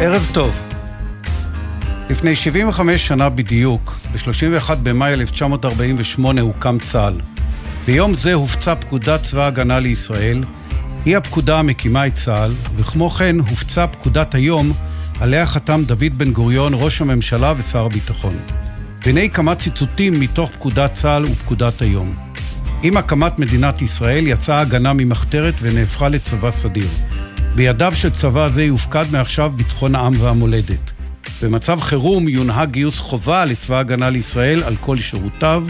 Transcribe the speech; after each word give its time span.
ערב 0.00 0.30
טוב. 0.34 0.56
לפני 2.10 2.36
75 2.36 3.06
שנה 3.06 3.28
בדיוק, 3.28 3.98
ב-31 4.12 4.74
במאי 4.82 5.14
1948 5.14 6.40
הוקם 6.40 6.78
צה"ל. 6.78 7.20
ביום 7.86 8.14
זה 8.14 8.34
הופצה 8.34 8.76
פקודת 8.76 9.22
צבא 9.22 9.42
ההגנה 9.42 9.80
לישראל, 9.80 10.44
היא 11.04 11.16
הפקודה 11.16 11.58
המקימה 11.58 12.06
את 12.06 12.14
צה"ל, 12.14 12.50
וכמו 12.76 13.10
כן 13.10 13.36
הופצה 13.38 13.86
פקודת 13.86 14.34
היום, 14.34 14.72
עליה 15.20 15.46
חתם 15.46 15.80
דוד 15.86 16.18
בן 16.18 16.32
גוריון, 16.32 16.72
ראש 16.74 17.00
הממשלה 17.00 17.52
ושר 17.56 17.84
הביטחון. 17.84 18.36
והנה 19.02 19.28
כמה 19.28 19.54
ציטוטים 19.54 20.20
מתוך 20.20 20.50
פקודת 20.50 20.94
צה"ל 20.94 21.24
ופקודת 21.24 21.82
היום. 21.82 22.16
עם 22.82 22.96
הקמת 22.96 23.38
מדינת 23.38 23.82
ישראל 23.82 24.26
יצאה 24.26 24.58
ההגנה 24.58 24.92
ממחתרת 24.92 25.54
ונהפכה 25.62 26.08
לצבא 26.08 26.50
סדיר. 26.50 26.88
בידיו 27.56 27.92
של 27.94 28.10
צבא 28.10 28.48
זה 28.48 28.64
יופקד 28.64 29.04
מעכשיו 29.12 29.52
ביטחון 29.56 29.94
העם 29.94 30.12
והמולדת. 30.18 30.90
במצב 31.42 31.80
חירום 31.80 32.28
יונהג 32.28 32.70
גיוס 32.70 32.98
חובה 32.98 33.44
לצבא 33.44 33.76
ההגנה 33.76 34.10
לישראל 34.10 34.62
על 34.62 34.76
כל 34.76 34.96
שירותיו, 34.96 35.64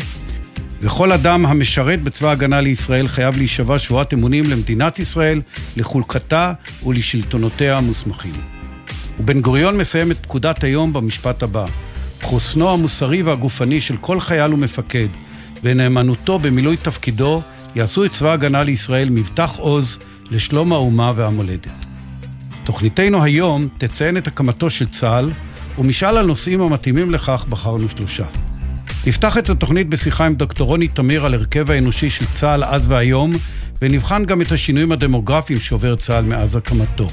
וכל 0.80 1.12
אדם 1.12 1.46
המשרת 1.46 2.02
בצבא 2.02 2.28
ההגנה 2.28 2.60
לישראל 2.60 3.08
חייב 3.08 3.36
להישבע 3.36 3.78
שבועת 3.78 4.14
אמונים 4.14 4.44
למדינת 4.50 4.98
ישראל, 4.98 5.42
לחולקתה 5.76 6.52
ולשלטונותיה 6.86 7.78
המוסמכים. 7.78 8.34
ובן 9.18 9.40
גוריון 9.40 9.78
מסיים 9.78 10.10
את 10.10 10.16
פקודת 10.16 10.64
היום 10.64 10.92
במשפט 10.92 11.42
הבא: 11.42 11.66
חוסנו 12.22 12.70
המוסרי 12.70 13.22
והגופני 13.22 13.80
של 13.80 13.96
כל 13.96 14.20
חייל 14.20 14.54
ומפקד 14.54 15.08
ונאמנותו 15.62 16.38
במילוי 16.38 16.76
תפקידו 16.76 17.42
יעשו 17.74 18.04
את 18.04 18.12
צבא 18.12 18.30
ההגנה 18.30 18.62
לישראל 18.62 19.10
מבטח 19.10 19.52
עוז 19.56 19.98
לשלום 20.30 20.72
האומה 20.72 21.12
והמולדת. 21.16 21.86
תוכניתנו 22.64 23.22
היום 23.22 23.68
תציין 23.78 24.16
את 24.16 24.26
הקמתו 24.26 24.70
של 24.70 24.86
צה"ל, 24.86 25.30
ומשאל 25.78 26.16
הנושאים 26.16 26.60
המתאימים 26.60 27.10
לכך 27.10 27.46
בחרנו 27.48 27.88
שלושה. 27.88 28.26
נפתח 29.06 29.38
את 29.38 29.50
התוכנית 29.50 29.88
בשיחה 29.88 30.26
עם 30.26 30.34
דוקטור 30.34 30.66
רוני 30.66 30.88
תמיר 30.88 31.26
על 31.26 31.34
הרכב 31.34 31.70
האנושי 31.70 32.10
של 32.10 32.24
צה"ל 32.26 32.64
אז 32.64 32.90
והיום, 32.90 33.30
ונבחן 33.82 34.24
גם 34.24 34.42
את 34.42 34.52
השינויים 34.52 34.92
הדמוגרפיים 34.92 35.60
שעובר 35.60 35.96
צה"ל 35.96 36.24
מאז 36.24 36.56
הקמתו. 36.56 37.06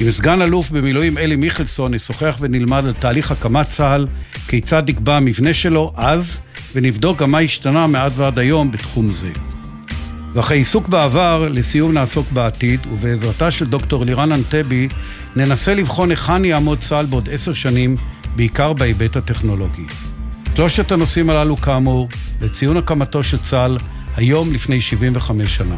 עם 0.00 0.10
סגן 0.10 0.42
אלוף 0.42 0.70
במילואים 0.70 1.18
אלי 1.18 1.36
מיכלסון 1.36 1.94
נשוחח 1.94 2.36
ונלמד 2.40 2.84
על 2.86 2.92
תהליך 2.92 3.32
הקמת 3.32 3.68
צה"ל, 3.68 4.06
כיצד 4.48 4.82
נקבע 4.88 5.16
המבנה 5.16 5.54
שלו 5.54 5.92
אז, 5.96 6.38
ונבדוק 6.74 7.18
גם 7.18 7.30
מה 7.30 7.38
השתנה 7.38 7.86
מאז 7.86 8.20
ועד 8.20 8.38
היום 8.38 8.70
בתחום 8.70 9.12
זה. 9.12 9.28
ואחרי 10.32 10.56
עיסוק 10.56 10.88
בעבר, 10.88 11.48
לסיום 11.50 11.92
נעסוק 11.92 12.32
בעתיד, 12.32 12.80
ובעזרתה 12.92 13.50
של 13.50 13.66
דוקטור 13.66 14.04
לירן 14.04 14.32
אנטבי, 14.32 14.88
ננסה 15.36 15.74
לבחון 15.74 16.10
היכן 16.10 16.44
יעמוד 16.44 16.80
צה"ל 16.80 17.06
בעוד 17.06 17.28
עשר 17.32 17.52
שנים, 17.52 17.96
בעיקר 18.36 18.72
בהיבט 18.72 19.16
הטכנולוגי. 19.16 19.84
שלושת 20.54 20.92
הנושאים 20.92 21.30
הללו 21.30 21.56
כאמור, 21.56 22.08
לציון 22.42 22.76
הקמתו 22.76 23.22
של 23.22 23.38
צה"ל, 23.38 23.78
היום 24.16 24.52
לפני 24.52 24.80
75 24.80 25.56
שנה. 25.56 25.76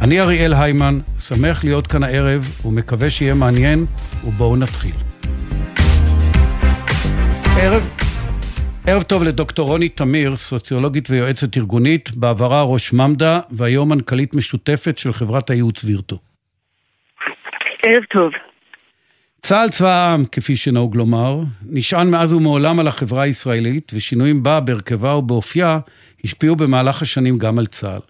אני 0.00 0.20
אריאל 0.20 0.54
היימן, 0.54 0.98
שמח 1.18 1.64
להיות 1.64 1.86
כאן 1.86 2.02
הערב, 2.02 2.60
ומקווה 2.64 3.10
שיהיה 3.10 3.34
מעניין, 3.34 3.86
ובואו 4.24 4.56
נתחיל. 4.56 4.94
ערב, 7.56 7.82
ערב 8.86 9.02
טוב 9.02 9.22
לדוקטור 9.24 9.68
רוני 9.68 9.88
תמיר, 9.88 10.36
סוציולוגית 10.36 11.10
ויועצת 11.10 11.56
ארגונית, 11.56 12.10
בעברה 12.16 12.62
ראש 12.62 12.92
ממד"א, 12.92 13.40
והיום 13.50 13.88
מנכ"לית 13.88 14.34
משותפת 14.34 14.98
של 14.98 15.12
חברת 15.12 15.50
הייעוץ 15.50 15.84
וירטו. 15.84 16.18
ערב 17.82 18.04
טוב. 18.12 18.32
צה"ל 19.42 19.68
צבא 19.68 19.88
העם, 19.88 20.24
כפי 20.24 20.56
שנהוג 20.56 20.96
לומר, 20.96 21.40
נשען 21.66 22.10
מאז 22.10 22.32
ומעולם 22.32 22.80
על 22.80 22.88
החברה 22.88 23.22
הישראלית, 23.22 23.92
ושינויים 23.94 24.42
בה, 24.42 24.60
בהרכבה 24.60 25.14
ובאופייה, 25.16 25.78
השפיעו 26.24 26.56
במהלך 26.56 27.02
השנים 27.02 27.38
גם 27.38 27.58
על 27.58 27.66
צה"ל. 27.66 28.00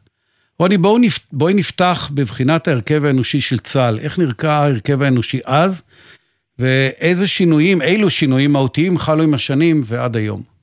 רוני, 0.58 0.78
בואו 0.78 0.98
נפ... 0.98 1.18
בואי 1.32 1.54
נפתח 1.54 2.10
בבחינת 2.14 2.68
ההרכב 2.68 3.04
האנושי 3.04 3.40
של 3.40 3.58
צה"ל. 3.58 3.98
איך 3.98 4.18
נרקע 4.18 4.52
ההרכב 4.52 5.02
האנושי 5.02 5.40
אז, 5.44 5.82
ואיזה 6.58 7.26
שינויים, 7.26 7.82
אילו 7.82 8.10
שינויים 8.10 8.52
מהותיים 8.52 8.98
חלו 8.98 9.22
עם 9.22 9.34
השנים 9.34 9.80
ועד 9.84 10.16
היום? 10.16 10.53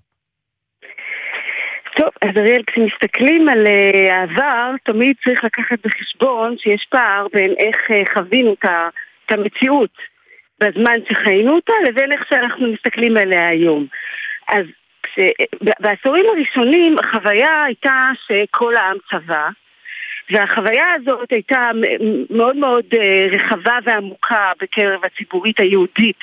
אז 2.21 2.37
אריאל, 2.37 2.61
כשמסתכלים 2.67 3.49
על 3.49 3.67
uh, 3.67 4.11
העבר, 4.11 4.71
תמיד 4.83 5.15
צריך 5.23 5.43
לקחת 5.43 5.79
בחשבון 5.85 6.57
שיש 6.57 6.85
פער 6.89 7.27
בין 7.33 7.53
איך 7.57 7.77
uh, 7.91 8.13
חווינו 8.13 8.53
את 8.53 9.31
המציאות 9.31 9.97
בזמן 10.59 10.99
שחיינו 11.09 11.55
אותה, 11.55 11.73
לבין 11.87 12.11
איך 12.11 12.25
שאנחנו 12.29 12.73
מסתכלים 12.73 13.17
עליה 13.17 13.47
היום. 13.47 13.85
אז 14.47 14.65
כש, 15.03 15.19
בעשורים 15.79 16.25
הראשונים 16.29 16.99
החוויה 16.99 17.63
הייתה 17.63 18.09
שכל 18.27 18.75
העם 18.75 18.97
צבא, 19.09 19.49
והחוויה 20.29 20.85
הזאת 20.93 21.31
הייתה 21.31 21.71
מאוד 22.29 22.55
מאוד 22.55 22.85
אה, 22.93 23.27
רחבה 23.31 23.77
ועמוקה 23.83 24.51
בקרב 24.61 25.05
הציבורית 25.05 25.59
היהודית 25.59 26.19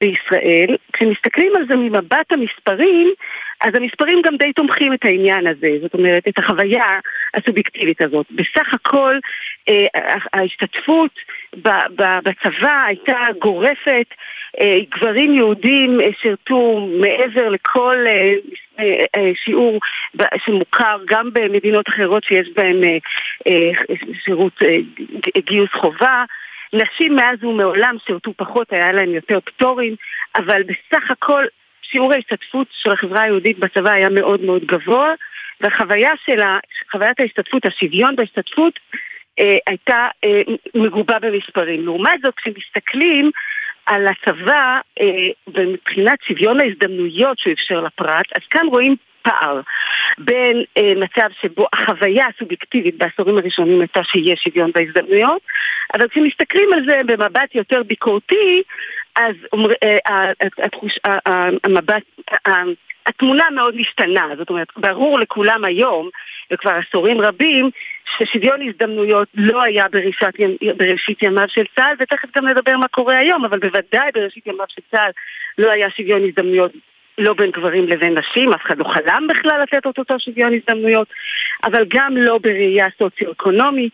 בישראל. 0.00 0.76
כשמסתכלים 0.92 1.56
על 1.56 1.66
זה 1.68 1.76
ממבט 1.76 2.32
המספרים, 2.32 3.08
אז 3.60 3.74
המספרים 3.74 4.22
גם 4.24 4.36
די 4.36 4.52
תומכים 4.52 4.92
את 4.92 5.04
העניין 5.04 5.46
הזה, 5.46 5.68
זאת 5.82 5.94
אומרת, 5.94 6.28
את 6.28 6.38
החוויה 6.38 6.86
הסובייקטיבית 7.34 8.02
הזאת. 8.02 8.26
בסך 8.30 8.74
הכל 8.74 9.18
אה, 9.68 9.86
ההשתתפות 10.32 11.10
בצבא 12.24 12.84
הייתה 12.86 13.18
גורפת, 13.38 14.06
אה, 14.60 14.78
גברים 14.90 15.34
יהודים 15.34 15.98
שירתו 16.20 16.88
מעבר 17.00 17.48
לכל 17.48 17.96
אה, 18.06 19.30
שיעור 19.44 19.80
שמוכר 20.44 20.98
גם 21.06 21.30
במדינות 21.32 21.88
אחרות 21.88 22.24
שיש 22.24 22.48
בהן 22.56 22.80
שירות 24.24 24.62
גיוס 25.38 25.70
חובה. 25.72 26.24
נשים 26.72 27.16
מאז 27.16 27.44
ומעולם 27.44 27.96
שירתו 28.06 28.32
פחות, 28.36 28.72
היה 28.72 28.92
להם 28.92 29.14
יותר 29.14 29.40
פטורים, 29.40 29.94
אבל 30.36 30.62
בסך 30.62 31.10
הכל 31.10 31.44
שיעור 31.82 32.12
ההשתתפות 32.12 32.66
של 32.82 32.90
החברה 32.90 33.22
היהודית 33.22 33.58
בצבא 33.58 33.90
היה 33.90 34.08
מאוד 34.08 34.40
מאוד 34.40 34.64
גבוה, 34.64 35.12
והחוויה 35.60 36.10
של 36.24 36.40
חוויית 36.90 37.20
ההשתתפות, 37.20 37.66
השוויון 37.66 38.16
בהשתתפות, 38.16 38.78
אה, 39.40 39.56
הייתה 39.66 40.08
אה, 40.24 40.42
מגובה 40.74 41.18
במספרים. 41.18 41.84
לעומת 41.84 42.20
זאת, 42.22 42.34
כשמסתכלים 42.34 43.30
על 43.86 44.06
הצבא 44.06 44.80
אה, 45.00 45.62
מבחינת 45.64 46.18
שוויון 46.22 46.60
ההזדמנויות 46.60 47.38
שהוא 47.38 47.52
אפשר 47.52 47.80
לפרט, 47.80 48.26
אז 48.36 48.42
כאן 48.50 48.66
רואים 48.66 48.96
פער 49.28 49.60
בין 50.18 50.64
אה, 50.76 50.92
מצב 50.96 51.28
שבו 51.40 51.66
החוויה 51.72 52.26
הסובייקטיבית 52.36 52.98
בעשורים 52.98 53.38
הראשונים 53.38 53.80
הייתה 53.80 54.00
שיש 54.04 54.40
שוויון 54.44 54.70
בהזדמנויות, 54.74 55.42
אבל 55.94 56.08
כשמסתכלים 56.08 56.72
על 56.72 56.80
זה 56.88 57.00
במבט 57.06 57.54
יותר 57.54 57.82
ביקורתי, 57.82 58.62
אז 59.16 59.34
אה, 59.82 60.32
התחוש, 60.64 60.98
המבט, 61.64 62.02
התמונה 63.06 63.44
מאוד 63.54 63.76
משתנה, 63.76 64.26
זאת 64.38 64.50
אומרת, 64.50 64.68
ברור 64.76 65.18
לכולם 65.18 65.64
היום, 65.64 66.08
וכבר 66.52 66.70
עשורים 66.70 67.20
רבים, 67.20 67.70
ששוויון 68.16 68.68
הזדמנויות 68.68 69.28
לא 69.34 69.62
היה 69.62 69.84
בראשית, 69.92 70.28
בראשית 70.76 71.22
ימיו 71.22 71.48
של 71.48 71.64
צה"ל, 71.76 71.94
ותכף 71.98 72.28
גם 72.36 72.48
נדבר 72.48 72.76
מה 72.76 72.88
קורה 72.88 73.18
היום, 73.18 73.44
אבל 73.44 73.58
בוודאי 73.58 74.10
בראשית 74.14 74.46
ימיו 74.46 74.66
של 74.68 74.82
צה"ל 74.90 75.10
לא 75.58 75.70
היה 75.70 75.90
שוויון 75.90 76.24
הזדמנויות 76.24 76.72
לא 77.18 77.34
בין 77.34 77.50
גברים 77.50 77.88
לבין 77.88 78.18
נשים, 78.18 78.52
אף 78.52 78.62
אחד 78.66 78.78
לא 78.78 78.84
חלם 78.84 79.26
בכלל 79.28 79.62
לתת 79.62 79.86
את 79.86 79.98
אותו 79.98 80.14
שוויון 80.18 80.52
הזדמנויות, 80.54 81.08
אבל 81.64 81.84
גם 81.88 82.16
לא 82.16 82.38
בראייה 82.38 82.86
סוציו-אקונומית. 82.98 83.92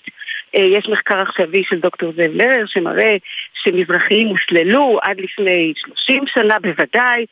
אה, 0.57 0.63
יש 0.63 0.89
מחקר 0.89 1.21
עכשווי 1.21 1.65
של 1.65 1.81
דוקטור 1.81 2.13
זאב 2.17 2.31
לרר 2.35 2.67
שמראה 2.67 3.17
שמזרחיים 3.63 4.29
הוסללו 4.29 4.99
עד 5.03 5.21
לפני 5.21 5.73
30 5.77 6.25
שנה 6.27 6.59
בוודאי 6.59 7.27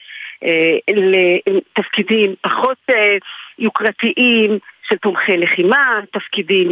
אה, 0.44 0.77
לתפקידים 0.89 2.35
פחות 2.41 2.79
אה, 2.91 3.17
יוקרתיים 3.59 4.59
של 4.89 4.97
תומכי 4.97 5.37
לחימה, 5.37 6.00
תפקידים 6.12 6.69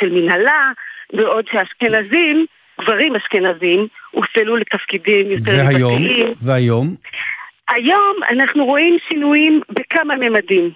של 0.00 0.08
מנהלה, 0.10 0.70
בעוד 1.12 1.44
שאשכנזים, 1.52 2.46
גברים 2.80 3.16
אשכנזים, 3.16 3.86
הוסללו 4.10 4.56
לתפקידים 4.56 5.30
יותר 5.30 5.52
והיום, 5.56 6.02
והיום? 6.42 6.94
היום 7.68 8.16
אנחנו 8.30 8.64
רואים 8.64 8.96
שינויים 9.08 9.60
בכמה 9.70 10.16
ממדים. 10.16 10.70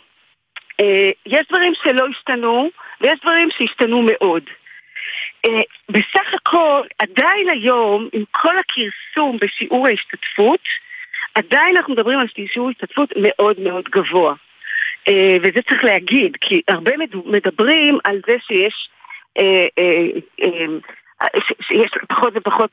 אה, 0.80 1.10
יש 1.26 1.46
דברים 1.48 1.72
שלא 1.82 2.06
השתנו, 2.10 2.70
ויש 3.00 3.20
דברים 3.22 3.48
שהשתנו 3.58 4.02
מאוד. 4.02 4.42
אה, 5.46 5.60
בסך 5.88 6.34
הכל, 6.34 6.82
עדיין 6.98 7.48
היום, 7.48 8.08
עם 8.12 8.24
כל 8.30 8.54
הכרסום 8.58 9.36
בשיעור 9.40 9.88
ההשתתפות, 9.88 10.60
עדיין 11.34 11.76
אנחנו 11.76 11.92
מדברים 11.92 12.18
על 12.18 12.26
שיעור 12.52 12.70
השתתפות 12.70 13.12
מאוד 13.16 13.60
מאוד 13.60 13.84
גבוה. 13.84 14.34
אה, 15.08 15.36
וזה 15.42 15.62
צריך 15.68 15.84
להגיד, 15.84 16.36
כי 16.40 16.60
הרבה 16.68 16.92
מדברים 17.26 17.98
על 18.04 18.20
זה 18.26 18.36
שיש 18.46 18.88
שיש 21.60 21.90
פחות 22.08 22.32
ופחות 22.36 22.70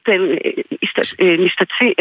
משתתפים, 1.40 1.94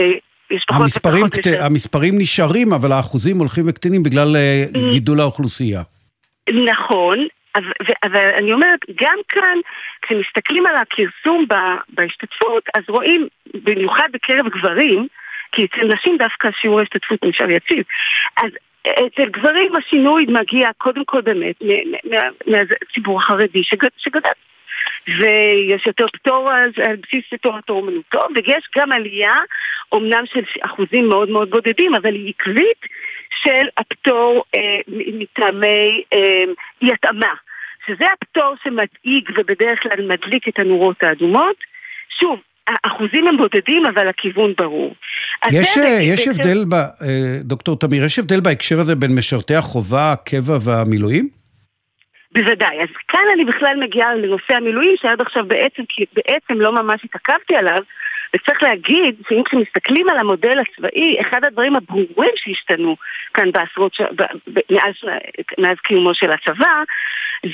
המספרים, 0.68 1.24
המספרים 1.60 2.14
נשארים, 2.18 2.72
אבל 2.72 2.92
האחוזים 2.92 3.38
הולכים 3.38 3.64
וקטנים 3.68 4.02
בגלל 4.02 4.36
גידול 4.90 5.20
האוכלוסייה. 5.20 5.82
נכון, 6.64 7.18
אבל 8.04 8.30
אני 8.38 8.52
אומרת, 8.52 8.78
גם 9.02 9.18
כאן, 9.28 9.58
כשמסתכלים 10.02 10.66
על 10.66 10.76
הכרסום 10.76 11.46
בהשתתפות, 11.88 12.62
אז 12.76 12.82
רואים, 12.88 13.28
במיוחד 13.54 14.08
בקרב 14.12 14.48
גברים, 14.48 15.06
כי 15.52 15.64
אצל 15.64 15.86
נשים 15.94 16.16
דווקא 16.18 16.48
שיעור 16.60 16.80
ההשתתפות 16.80 17.24
נשאר 17.24 17.50
יציב. 17.50 17.84
אז 18.36 18.50
אצל 18.82 19.28
גברים 19.30 19.72
השינוי 19.76 20.26
מגיע 20.28 20.68
קודם 20.78 21.04
כל 21.04 21.20
באמת 21.20 21.54
מהציבור 22.46 23.18
החרדי 23.18 23.62
שגדל. 23.98 24.28
ויש 25.06 25.86
יותר 25.86 26.06
פטור 26.12 26.50
על, 26.50 26.70
על 26.84 26.96
בסיס 26.96 27.24
יותר 27.32 27.60
תור 27.66 27.80
אומנותו, 27.80 28.20
ויש 28.34 28.64
גם 28.76 28.92
עלייה, 28.92 29.34
אומנם 29.92 30.24
של 30.26 30.40
אחוזים 30.60 31.08
מאוד 31.08 31.30
מאוד 31.30 31.50
בודדים, 31.50 31.94
אבל 31.94 32.14
היא 32.14 32.32
עקבית 32.36 32.80
של 33.42 33.66
הפטור 33.76 34.44
אה, 34.54 34.80
מטעמי 34.88 36.02
אה, 36.12 36.44
אי 36.82 36.92
התאמה. 36.92 37.34
שזה 37.86 38.04
הפטור 38.12 38.54
שמדאיג 38.64 39.30
ובדרך 39.36 39.82
כלל 39.82 40.06
מדליק 40.08 40.48
את 40.48 40.58
הנורות 40.58 41.02
האדומות. 41.02 41.56
שוב, 42.20 42.40
האחוזים 42.66 43.28
הם 43.28 43.36
בודדים, 43.36 43.86
אבל 43.86 44.08
הכיוון 44.08 44.52
ברור. 44.58 44.94
יש, 45.52 45.76
יש 46.02 46.28
הבדל, 46.28 46.64
ב, 46.68 46.74
אה, 46.74 47.38
דוקטור 47.40 47.78
תמיר, 47.78 48.04
יש 48.04 48.18
הבדל 48.18 48.40
בהקשר 48.40 48.80
הזה 48.80 48.94
בין 48.94 49.14
משרתי 49.14 49.54
החובה, 49.54 50.12
הקבע 50.12 50.58
והמילואים? 50.64 51.37
בוודאי. 52.32 52.82
אז 52.82 52.88
כאן 53.08 53.24
אני 53.34 53.44
בכלל 53.44 53.76
מגיעה 53.80 54.14
לנושא 54.14 54.54
המילואים, 54.54 54.94
שעד 54.96 55.20
עכשיו 55.20 55.44
בעצם, 55.46 55.82
בעצם 56.12 56.60
לא 56.60 56.72
ממש 56.72 57.04
התעכבתי 57.04 57.56
עליו, 57.56 57.82
וצריך 58.34 58.62
להגיד 58.62 59.16
שאם 59.28 59.42
כשמסתכלים 59.44 60.08
על 60.08 60.18
המודל 60.18 60.58
הצבאי, 60.58 61.20
אחד 61.20 61.44
הדברים 61.44 61.76
הברורים 61.76 62.32
שהשתנו 62.36 62.96
כאן 63.34 63.52
בעשרות, 63.52 63.94
ש... 63.94 64.00
מאז, 64.70 64.94
מאז 65.58 65.76
קיומו 65.84 66.14
של 66.14 66.30
הצבא, 66.30 66.82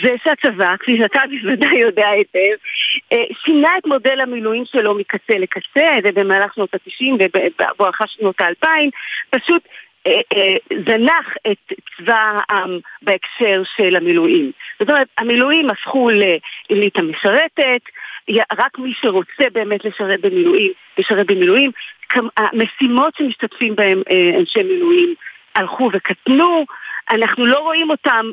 זה 0.02 0.14
שהצבא, 0.24 0.76
כפי 0.76 0.98
שאתה 0.98 1.20
בוודאי 1.30 1.80
יודע 1.80 2.08
היטב, 2.08 2.56
אה, 3.12 3.24
שינה 3.44 3.68
את 3.78 3.86
מודל 3.86 4.20
המילואים 4.20 4.64
שלו 4.64 4.94
מקצה 4.94 5.38
לקצה, 5.38 5.88
ובמהלך 6.04 6.54
שנות 6.54 6.74
ה-90 6.74 7.24
ובואכה 7.24 8.04
שנות 8.06 8.40
ה-2000, 8.40 8.68
פשוט 9.30 9.62
זנח 10.88 11.34
את 11.52 11.72
צבא 11.96 12.38
העם 12.48 12.78
בהקשר 13.02 13.62
של 13.76 13.96
המילואים. 13.96 14.52
זאת 14.80 14.90
אומרת, 14.90 15.06
המילואים 15.18 15.70
הפכו 15.70 16.10
לאליטה 16.10 17.02
משרתת, 17.02 17.82
רק 18.58 18.78
מי 18.78 18.92
שרוצה 19.00 19.44
באמת 19.52 19.84
לשרת 19.84 20.20
במילואים, 20.20 20.72
לשרת 20.98 21.26
במילואים. 21.26 21.70
המשימות 22.36 23.14
שמשתתפים 23.18 23.76
בהם 23.76 24.02
אנשי 24.38 24.62
מילואים 24.62 25.14
הלכו 25.54 25.90
וקטנו, 25.92 26.64
אנחנו 27.10 27.46
לא 27.46 27.58
רואים 27.58 27.90
אותם 27.90 28.26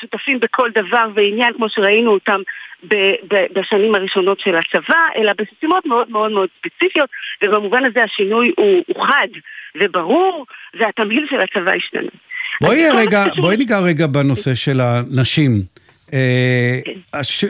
שותפים 0.00 0.40
בכל 0.40 0.70
דבר 0.74 1.06
ועניין 1.14 1.52
כמו 1.52 1.68
שראינו 1.68 2.10
אותם 2.10 2.40
בשנים 3.54 3.94
הראשונות 3.94 4.40
של 4.40 4.54
הצבא, 4.56 4.98
אלא 5.16 5.32
בסיסמות 5.32 5.86
מאוד 5.86 6.10
מאוד 6.10 6.32
מאוד 6.32 6.48
ספציפיות, 6.58 7.10
ובמובן 7.44 7.84
הזה 7.84 8.02
השינוי 8.02 8.52
הוא, 8.56 8.82
הוא 8.86 9.06
חד 9.06 9.28
וברור, 9.80 10.46
והתמהיל 10.80 11.26
של 11.30 11.40
הצבא 11.40 11.72
השתנה. 11.72 12.10
בואי 12.60 12.90
רגע, 12.90 13.24
בואי 13.36 13.56
ניגע 13.56 13.80
רגע 13.80 14.06
בנושא 14.06 14.54
של 14.54 14.80
הנשים. 14.80 15.60
אה, 16.12 16.78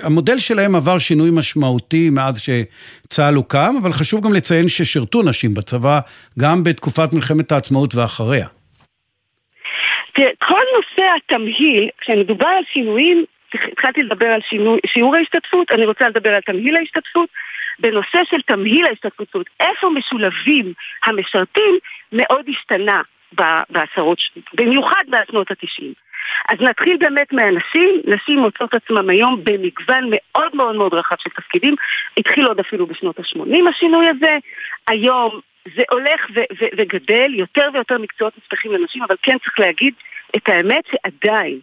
המודל 0.02 0.38
שלהם 0.38 0.74
עבר 0.74 0.98
שינוי 0.98 1.30
משמעותי 1.32 2.10
מאז 2.10 2.40
שצה"ל 2.40 3.34
הוקם, 3.34 3.74
אבל 3.82 3.92
חשוב 3.92 4.24
גם 4.24 4.32
לציין 4.32 4.68
ששירתו 4.68 5.22
נשים 5.22 5.54
בצבא 5.54 6.00
גם 6.38 6.64
בתקופת 6.64 7.12
מלחמת 7.12 7.52
העצמאות 7.52 7.94
ואחריה. 7.94 8.46
תראה, 10.12 10.30
כל 10.38 10.62
נושא 10.76 11.04
התמהיל, 11.16 11.88
כשמדובר 11.98 12.46
על 12.46 12.64
שינויים, 12.72 13.24
התחלתי 13.54 14.02
לדבר 14.02 14.26
על 14.26 14.40
שינו, 14.48 14.76
שיעור 14.86 15.16
ההשתתפות, 15.16 15.70
אני 15.70 15.86
רוצה 15.86 16.08
לדבר 16.08 16.34
על 16.34 16.40
תמהיל 16.40 16.76
ההשתתפות. 16.76 17.28
בנושא 17.78 18.18
של 18.30 18.40
תמהיל 18.40 18.86
ההשתתפות, 18.86 19.46
איפה 19.60 19.90
משולבים 19.90 20.72
המשרתים, 21.04 21.78
מאוד 22.12 22.46
השתנה 22.48 23.00
בעשרות, 23.70 24.18
במיוחד 24.54 25.04
בשנות 25.08 25.50
התשעים. 25.50 25.92
אז 26.48 26.60
נתחיל 26.60 26.96
באמת 26.96 27.32
מהנשים, 27.32 27.90
נשים 28.04 28.38
מוצאות 28.38 28.74
עצמם 28.74 29.10
היום 29.10 29.40
במגוון 29.44 30.10
מאוד 30.10 30.56
מאוד 30.56 30.76
מאוד 30.76 30.94
רחב 30.94 31.16
של 31.18 31.30
תפקידים, 31.30 31.74
התחיל 32.16 32.46
עוד 32.46 32.60
אפילו 32.60 32.86
בשנות 32.86 33.18
ה-80 33.18 33.68
השינוי 33.70 34.06
הזה, 34.08 34.38
היום 34.88 35.40
זה 35.76 35.82
הולך 35.90 36.26
ו- 36.34 36.54
ו- 36.60 36.72
וגדל, 36.76 37.34
יותר 37.34 37.68
ויותר 37.72 37.98
מקצועות 37.98 38.32
נפתחים 38.38 38.72
לנשים, 38.72 39.02
אבל 39.02 39.16
כן 39.22 39.38
צריך 39.38 39.60
להגיד 39.60 39.94
את 40.36 40.48
האמת 40.48 40.84
שעדיין 40.90 41.60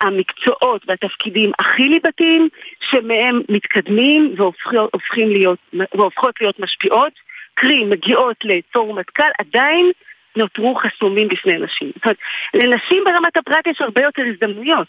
המקצועות 0.00 0.82
והתפקידים 0.88 1.52
הכי 1.58 1.82
ליבתיים, 1.82 2.48
שמהם 2.90 3.40
מתקדמים 3.48 4.34
והופכים 4.36 5.30
להיות, 5.30 5.58
והופכות 5.94 6.40
להיות 6.40 6.60
משפיעות, 6.60 7.12
קרי 7.54 7.84
מגיעות 7.84 8.36
לפורום 8.44 8.98
מטכ"ל, 8.98 9.30
עדיין 9.38 9.90
נותרו 10.36 10.74
חסומים 10.74 11.28
בפני 11.28 11.58
נשים. 11.58 11.90
זאת 11.94 12.04
אומרת, 12.04 12.18
לנשים 12.54 13.04
ברמת 13.04 13.36
הפרט 13.36 13.66
יש 13.66 13.80
הרבה 13.80 14.02
יותר 14.02 14.22
הזדמנויות, 14.32 14.88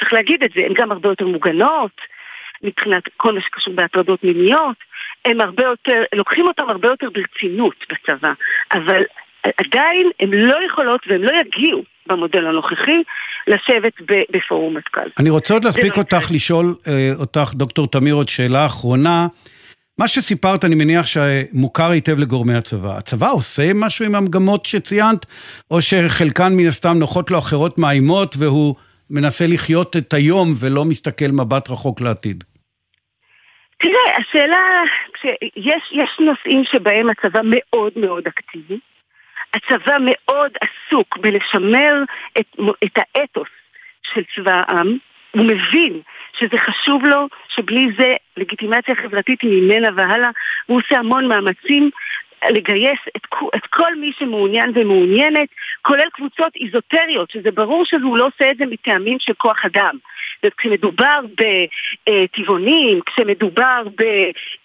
צריך 0.00 0.12
להגיד 0.12 0.42
את 0.42 0.50
זה, 0.56 0.60
הן 0.66 0.74
גם 0.74 0.92
הרבה 0.92 1.08
יותר 1.08 1.26
מוגנות 1.26 2.00
מבחינת 2.62 3.02
כל 3.16 3.32
מה 3.32 3.40
שקשור 3.40 3.74
בהטרדות 3.74 4.24
מיניות, 4.24 4.76
הם 5.24 5.40
הרבה 5.40 5.64
יותר, 5.64 6.02
לוקחים 6.14 6.46
אותם 6.48 6.62
הרבה 6.68 6.88
יותר 6.88 7.06
ברצינות 7.14 7.74
בצבא, 7.90 8.32
אבל 8.72 9.02
עדיין 9.44 10.10
הן 10.20 10.30
לא 10.30 10.56
יכולות 10.66 11.00
והן 11.08 11.20
לא 11.20 11.32
יגיעו 11.40 11.82
במודל 12.06 12.46
הנוכחי 12.46 13.02
לשבת 13.46 13.92
בפורום 14.30 14.76
מטכ"ל. 14.76 15.08
אני 15.18 15.30
רוצה 15.30 15.54
עוד 15.54 15.64
להספיק 15.64 15.98
אותך 15.98 16.30
לשאול 16.30 16.74
אה, 16.88 17.10
אותך, 17.18 17.52
דוקטור 17.54 17.86
תמיר, 17.86 18.14
עוד 18.14 18.28
שאלה 18.28 18.66
אחרונה. 18.66 19.26
מה 19.98 20.08
שסיפרת, 20.08 20.64
אני 20.64 20.74
מניח 20.74 21.06
שמוכר 21.06 21.90
היטב 21.90 22.18
לגורמי 22.18 22.54
הצבא. 22.54 22.96
הצבא 22.96 23.32
עושה 23.32 23.70
משהו 23.74 24.04
עם 24.04 24.14
המגמות 24.14 24.66
שציינת, 24.66 25.26
או 25.70 25.82
שחלקן 25.82 26.52
מן 26.52 26.66
הסתם 26.66 26.98
נוחות 26.98 27.30
לו 27.30 27.38
אחרות 27.38 27.78
מאיימות, 27.78 28.34
והוא 28.38 28.74
מנסה 29.10 29.46
לחיות 29.46 29.96
את 29.96 30.14
היום 30.14 30.54
ולא 30.58 30.84
מסתכל 30.84 31.28
מבט 31.28 31.70
רחוק 31.70 32.00
לעתיד? 32.00 32.44
תראה, 33.80 34.16
השאלה, 34.16 34.82
יש, 35.56 35.82
יש 35.92 36.10
נושאים 36.20 36.64
שבהם 36.64 37.06
הצבא 37.10 37.40
מאוד 37.44 37.92
מאוד 37.96 38.26
אקטיבי. 38.26 38.78
הצבא 39.54 39.96
מאוד 40.00 40.52
עסוק 40.60 41.18
בלשמר 41.18 42.02
את, 42.40 42.46
את 42.84 42.98
האתוס 42.98 43.48
של 44.02 44.22
צבא 44.34 44.62
העם. 44.66 44.96
הוא 45.30 45.44
מבין 45.44 46.00
שזה 46.38 46.58
חשוב 46.58 47.04
לו, 47.04 47.28
שבלי 47.48 47.88
זה 47.98 48.14
לגיטימציה 48.36 48.94
חברתית 48.94 49.42
היא 49.42 49.62
ממנה 49.62 49.88
והלאה, 49.96 50.30
הוא 50.66 50.80
עושה 50.80 50.98
המון 50.98 51.28
מאמצים 51.28 51.90
לגייס 52.50 53.00
את, 53.16 53.26
את 53.54 53.66
כל 53.66 53.94
מי 53.94 54.12
שמעוניין 54.18 54.72
ומעוניינת, 54.74 55.48
כולל 55.82 56.08
קבוצות 56.12 56.52
איזוטריות, 56.60 57.30
שזה 57.30 57.50
ברור 57.50 57.84
שהוא 57.84 58.18
לא 58.18 58.26
עושה 58.26 58.50
את 58.50 58.56
זה 58.56 58.64
מטעמים 58.66 59.16
של 59.20 59.32
כוח 59.32 59.64
אדם. 59.64 59.96
וכשמדובר 60.44 61.20
בטבעונים, 62.08 63.00
כשמדובר 63.06 63.82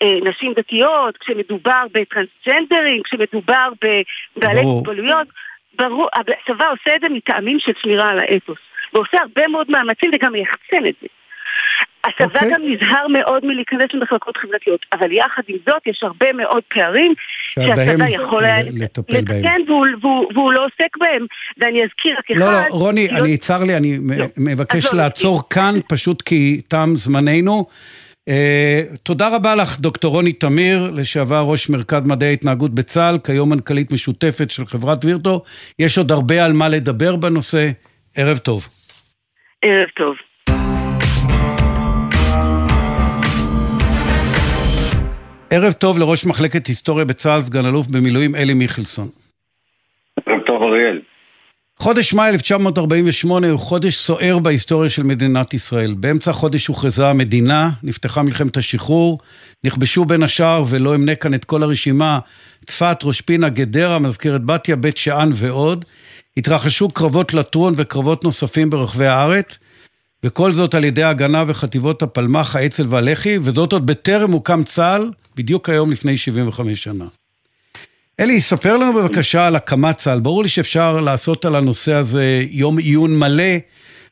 בנשים 0.02 0.54
דתיות, 0.54 1.18
כשמדובר 1.18 1.84
בטרנסג'נדרים, 1.92 3.04
כשמדובר 3.04 3.70
בבעלי 3.82 4.62
מוגבלויות, 4.62 5.28
ברור, 5.76 6.08
הצבא 6.14 6.66
עושה 6.72 6.96
את 6.96 7.02
זה 7.02 7.10
מטעמים 7.10 7.60
של 7.60 7.72
שמירה 7.82 8.10
על 8.10 8.20
האתוס. 8.20 8.58
ועושה 8.94 9.18
הרבה 9.22 9.48
מאוד 9.48 9.72
מאמצים 9.72 10.12
וגם 10.14 10.34
מייחצן 10.34 10.86
את 10.88 10.96
זה. 11.02 11.08
הצבא 12.06 12.40
okay. 12.40 12.46
גם 12.54 12.62
נזהר 12.66 13.08
מאוד 13.08 13.46
מלהיכנס 13.46 13.94
למחלקות 13.94 14.38
חברתיות, 14.38 14.86
אבל 14.94 15.12
יחד 15.12 15.42
עם 15.48 15.58
זאת 15.68 15.88
יש 15.88 16.00
הרבה 16.04 16.34
מאוד 16.34 16.64
פערים 16.74 17.14
שהצבא 17.50 18.10
יכול 18.10 18.44
לתקן 19.10 19.62
והוא, 19.68 19.86
והוא, 20.02 20.26
והוא 20.34 20.54
לא 20.54 20.66
עוסק 20.66 20.98
בהם, 21.00 21.26
ואני 21.58 21.84
אזכיר 21.84 22.16
רק 22.18 22.32
אחד... 22.32 22.40
לא, 22.40 22.52
לא, 22.52 22.66
רוני, 22.70 23.08
לא... 23.12 23.18
אני, 23.18 23.38
צר 23.38 23.64
לי, 23.64 23.78
אני 23.78 23.98
לא. 24.18 24.26
מבקש 24.38 24.86
לא, 24.86 25.00
לעצור 25.00 25.38
לא. 25.38 25.44
כאן, 25.50 25.76
פשוט 25.90 26.22
כי 26.22 26.62
תם 26.68 26.90
זמננו. 26.96 27.66
Uh, 28.30 28.98
תודה 29.04 29.36
רבה 29.36 29.56
לך, 29.56 29.80
דוקטור 29.80 30.14
רוני 30.14 30.34
תמיר, 30.34 30.92
לשעבר 30.92 31.44
ראש 31.48 31.70
מרכז 31.70 32.04
מדעי 32.06 32.30
ההתנהגות 32.30 32.76
בצה"ל, 32.76 33.18
כיום 33.24 33.50
מנכ"לית 33.50 33.92
משותפת 33.92 34.52
של 34.52 34.66
חברת 34.66 35.06
וירטו. 35.06 35.44
יש 35.80 35.98
עוד 35.98 36.12
הרבה 36.12 36.46
על 36.46 36.54
מה 36.54 36.70
לדבר 36.70 37.16
בנושא. 37.16 37.70
ערב 38.16 38.38
טוב. 38.38 38.68
ערב 39.62 39.88
טוב. 39.96 40.16
ערב 45.50 45.74
טוב 45.74 46.00
לראש 46.00 46.26
מחלקת 46.26 46.68
היסטוריה 46.68 47.06
בצה"ל, 47.06 47.44
סגן 47.44 47.66
אלוף 47.66 47.88
במילואים 47.88 48.36
אלי 48.36 48.54
מיכלסון. 48.54 49.10
ערב 50.26 50.40
טוב 50.46 50.64
אריאל. 50.64 51.02
חודש 51.80 52.14
מאי 52.14 52.30
1948 52.30 53.50
הוא 53.50 53.60
חודש 53.60 53.96
סוער 53.98 54.40
בהיסטוריה 54.40 54.90
של 54.90 55.04
מדינת 55.04 55.54
ישראל. 55.54 55.94
באמצע 55.94 56.32
החודש 56.32 56.68
הוכרזה 56.68 57.08
המדינה, 57.08 57.70
נפתחה 57.84 58.24
מלחמת 58.24 58.58
השחרור, 58.58 59.20
נכבשו 59.64 60.06
בין 60.06 60.24
השאר, 60.24 60.64
ולא 60.70 60.96
אמנה 60.96 61.16
כאן 61.16 61.34
את 61.34 61.46
כל 61.46 61.64
הרשימה, 61.64 62.20
צפת, 62.66 62.98
ראש 63.04 63.22
פינה, 63.22 63.50
גדרה, 63.50 64.00
מזכרת 64.00 64.44
בתיה, 64.46 64.76
בית 64.76 64.98
שאן 64.98 65.30
ועוד. 65.36 65.86
התרחשו 66.38 66.90
קרבות 66.90 67.34
לטרון 67.34 67.74
וקרבות 67.78 68.24
נוספים 68.24 68.70
ברחבי 68.70 69.08
הארץ, 69.08 69.58
וכל 70.26 70.52
זאת 70.52 70.74
על 70.74 70.84
ידי 70.84 71.04
ההגנה 71.04 71.44
וחטיבות 71.48 72.02
הפלמ"ח, 72.02 72.56
האצ"ל 72.56 72.86
והלח"י, 72.90 73.38
וזאת 73.38 73.74
עוד 73.74 73.86
בטרם 73.86 74.32
הוקם 74.32 74.64
צה"ל, 74.64 75.12
בדיוק 75.36 75.70
היום 75.70 75.92
לפני 75.92 76.18
75 76.18 76.84
שנה. 76.84 77.06
אלי, 78.20 78.42
ספר 78.42 78.78
לנו 78.78 78.94
בבקשה 78.94 79.48
על 79.48 79.56
הקמת 79.56 79.96
צה"ל. 79.96 80.20
ברור 80.20 80.44
לי 80.44 80.50
שאפשר 80.50 81.02
לעשות 81.02 81.46
על 81.46 81.56
הנושא 81.56 81.94
הזה 81.94 82.44
יום 82.50 82.78
עיון 82.78 83.20
מלא, 83.20 83.54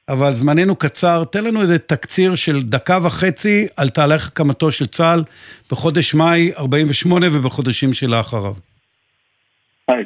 אבל 0.10 0.32
זמננו 0.32 0.76
קצר. 0.76 1.24
תן 1.24 1.44
לנו 1.44 1.62
איזה 1.62 1.80
תקציר 1.80 2.36
של 2.36 2.62
דקה 2.62 3.00
וחצי 3.04 3.68
על 3.78 3.90
תהליך 3.90 4.28
הקמתו 4.28 4.72
של 4.72 4.86
צה"ל 4.86 5.24
בחודש 5.72 6.14
מאי 6.14 6.52
48' 6.58 7.28
ובחודשים 7.32 7.94
שלאחריו. 7.94 8.54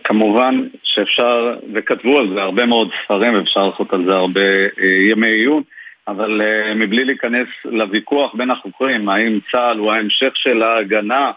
כמובן 0.04 0.68
שאפשר, 0.84 1.56
וכתבו 1.76 2.20
על 2.20 2.34
זה 2.36 2.42
הרבה 2.42 2.66
מאוד 2.66 2.90
ספרים, 3.04 3.36
אפשר 3.36 3.68
לעשות 3.68 3.94
על 3.94 4.06
זה 4.08 4.14
הרבה 4.14 4.42
אה, 4.82 5.12
ימי 5.12 5.28
עיון, 5.28 5.64
אבל 6.08 6.42
אה, 6.42 6.74
מבלי 6.76 7.06
להיכנס 7.06 7.48
לוויכוח 7.66 8.36
בין 8.36 8.52
החוקרים, 8.52 9.10
האם 9.10 9.40
צה"ל 9.52 9.78
הוא 9.78 9.92
ההמשך 9.92 10.32
של 10.36 10.64
ההגנה, 10.64 11.32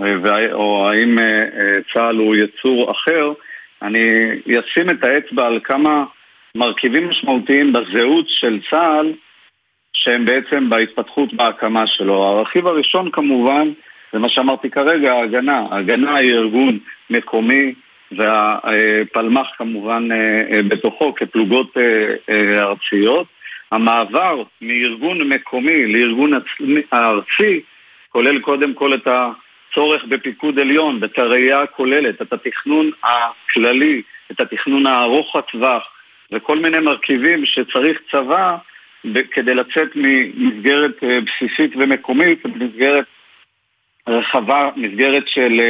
אה, 0.00 0.52
או 0.52 0.88
האם 0.90 1.18
צה"ל 1.92 2.16
הוא 2.16 2.36
יצור 2.36 2.90
אחר, 2.90 3.32
אני 3.82 4.00
אשים 4.60 4.90
את 4.90 5.04
האצבע 5.04 5.46
על 5.46 5.60
כמה 5.64 6.04
מרכיבים 6.54 7.08
משמעותיים 7.08 7.72
בזהות 7.72 8.26
של 8.28 8.60
צה"ל 8.70 9.12
שהם 9.92 10.24
בעצם 10.24 10.70
בהתפתחות 10.70 11.34
בהקמה 11.34 11.86
שלו. 11.86 12.22
הרכיב 12.22 12.66
הראשון 12.66 13.10
כמובן 13.10 13.68
זה 14.12 14.18
מה 14.18 14.28
שאמרתי 14.28 14.70
כרגע, 14.70 15.12
ההגנה. 15.12 15.66
ההגנה 15.70 16.16
היא 16.16 16.32
ארגון 16.32 16.78
מקומי, 17.10 17.74
והפלמ"ח 18.12 19.46
כמובן 19.58 20.08
אה, 20.12 20.16
אה, 20.52 20.62
בתוכו 20.62 21.14
כפלוגות 21.14 21.76
אה, 22.28 22.62
ארציות. 22.62 23.26
המעבר 23.72 24.42
מארגון 24.60 25.28
מקומי 25.28 25.86
לארגון 25.86 26.32
הארצי 26.92 27.60
כולל 28.08 28.40
קודם 28.40 28.74
כל 28.74 28.94
את 28.94 29.06
הצורך 29.06 30.04
בפיקוד 30.04 30.58
עליון, 30.58 31.04
את 31.04 31.18
הראייה 31.18 31.60
הכוללת, 31.60 32.22
את 32.22 32.32
התכנון 32.32 32.90
הכללי, 33.02 34.02
את 34.30 34.40
התכנון 34.40 34.86
הארוך 34.86 35.36
הטווח 35.36 35.88
וכל 36.32 36.58
מיני 36.58 36.78
מרכיבים 36.78 37.46
שצריך 37.46 38.00
צבא 38.10 38.56
כדי 39.30 39.54
לצאת 39.54 39.88
ממסגרת 39.94 41.00
בסיסית 41.02 41.72
ומקומית 41.76 42.44
למסגרת 42.44 43.04
רחבה, 44.08 44.70
מסגרת 44.76 45.28
של 45.28 45.60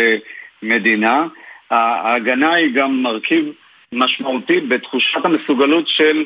מדינה. 0.63 1.27
ההגנה 1.71 2.55
היא 2.55 2.75
גם 2.75 3.03
מרכיב 3.03 3.45
משמעותי 3.93 4.61
בתחושת 4.61 5.25
המסוגלות 5.25 5.89
של 5.89 6.25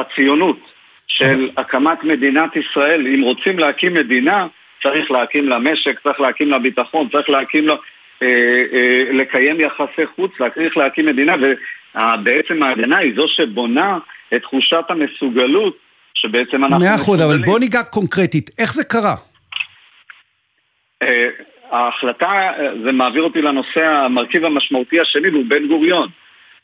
הציונות, 0.00 0.58
של 1.06 1.50
הקמת 1.56 2.04
מדינת 2.04 2.56
ישראל. 2.56 3.06
אם 3.06 3.22
רוצים 3.22 3.58
להקים 3.58 3.94
מדינה, 3.94 4.46
צריך 4.82 5.10
להקים 5.10 5.48
לה 5.48 5.58
משק, 5.58 6.00
צריך 6.02 6.20
להקים 6.20 6.50
לה 6.50 6.58
ביטחון, 6.58 7.08
צריך 7.08 7.30
להקים 7.30 7.66
לה... 7.66 7.74
אה, 8.22 8.62
אה, 8.72 9.12
לקיים 9.12 9.60
יחסי 9.60 10.06
חוץ, 10.16 10.32
צריך 10.54 10.76
להקים 10.76 11.06
מדינה, 11.06 11.34
ובעצם 11.34 12.62
ההגנה 12.62 12.98
היא 12.98 13.12
זו 13.16 13.28
שבונה 13.28 13.98
את 14.34 14.42
תחושת 14.42 14.84
המסוגלות 14.88 15.76
שבעצם 16.14 16.64
אנחנו... 16.64 16.84
מאה 16.84 16.94
אחוז, 16.94 17.22
אבל 17.22 17.38
בוא 17.44 17.58
ניגע 17.58 17.82
קונקרטית, 17.82 18.50
איך 18.58 18.74
זה 18.74 18.84
קרה? 18.84 19.14
אה, 21.02 21.28
ההחלטה, 21.70 22.52
זה 22.84 22.92
מעביר 22.92 23.22
אותי 23.22 23.42
לנושא 23.42 23.86
המרכיב 23.86 24.44
המשמעותי 24.44 25.00
השני, 25.00 25.28
והוא 25.28 25.44
בן 25.48 25.68
גוריון. 25.68 26.08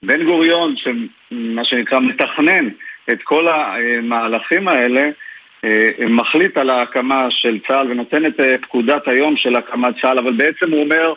בן 0.02 0.24
גוריון, 0.24 0.74
שמה 0.76 1.64
שנקרא 1.64 2.00
מתכנן 2.00 2.68
את 3.12 3.22
כל 3.22 3.48
המהלכים 3.48 4.68
האלה, 4.68 5.10
אה, 5.64 6.06
מחליט 6.08 6.56
על 6.56 6.70
ההקמה 6.70 7.26
של 7.30 7.58
צה"ל 7.68 7.90
ונותן 7.90 8.26
את 8.26 8.40
אה, 8.40 8.58
פקודת 8.62 9.08
היום 9.08 9.36
של 9.36 9.56
הקמת 9.56 9.94
צה"ל, 10.02 10.18
אבל 10.18 10.32
בעצם 10.32 10.70
הוא 10.70 10.82
אומר, 10.82 11.14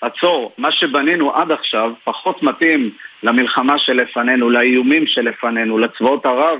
עצור, 0.00 0.52
מה 0.58 0.72
שבנינו 0.72 1.34
עד 1.34 1.52
עכשיו 1.52 1.92
פחות 2.04 2.42
מתאים 2.42 2.90
למלחמה 3.22 3.78
שלפנינו, 3.78 4.50
לאיומים 4.50 5.06
שלפנינו, 5.06 5.78
לצבאות 5.78 6.26
ערב 6.26 6.58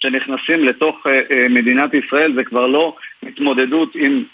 שנכנסים 0.00 0.64
לתוך 0.64 1.06
אה, 1.06 1.48
מדינת 1.50 1.94
ישראל 1.94 2.32
זה 2.34 2.44
כבר 2.44 2.66
לא 2.66 2.96
התמודדות 3.22 3.94
עם, 3.94 4.24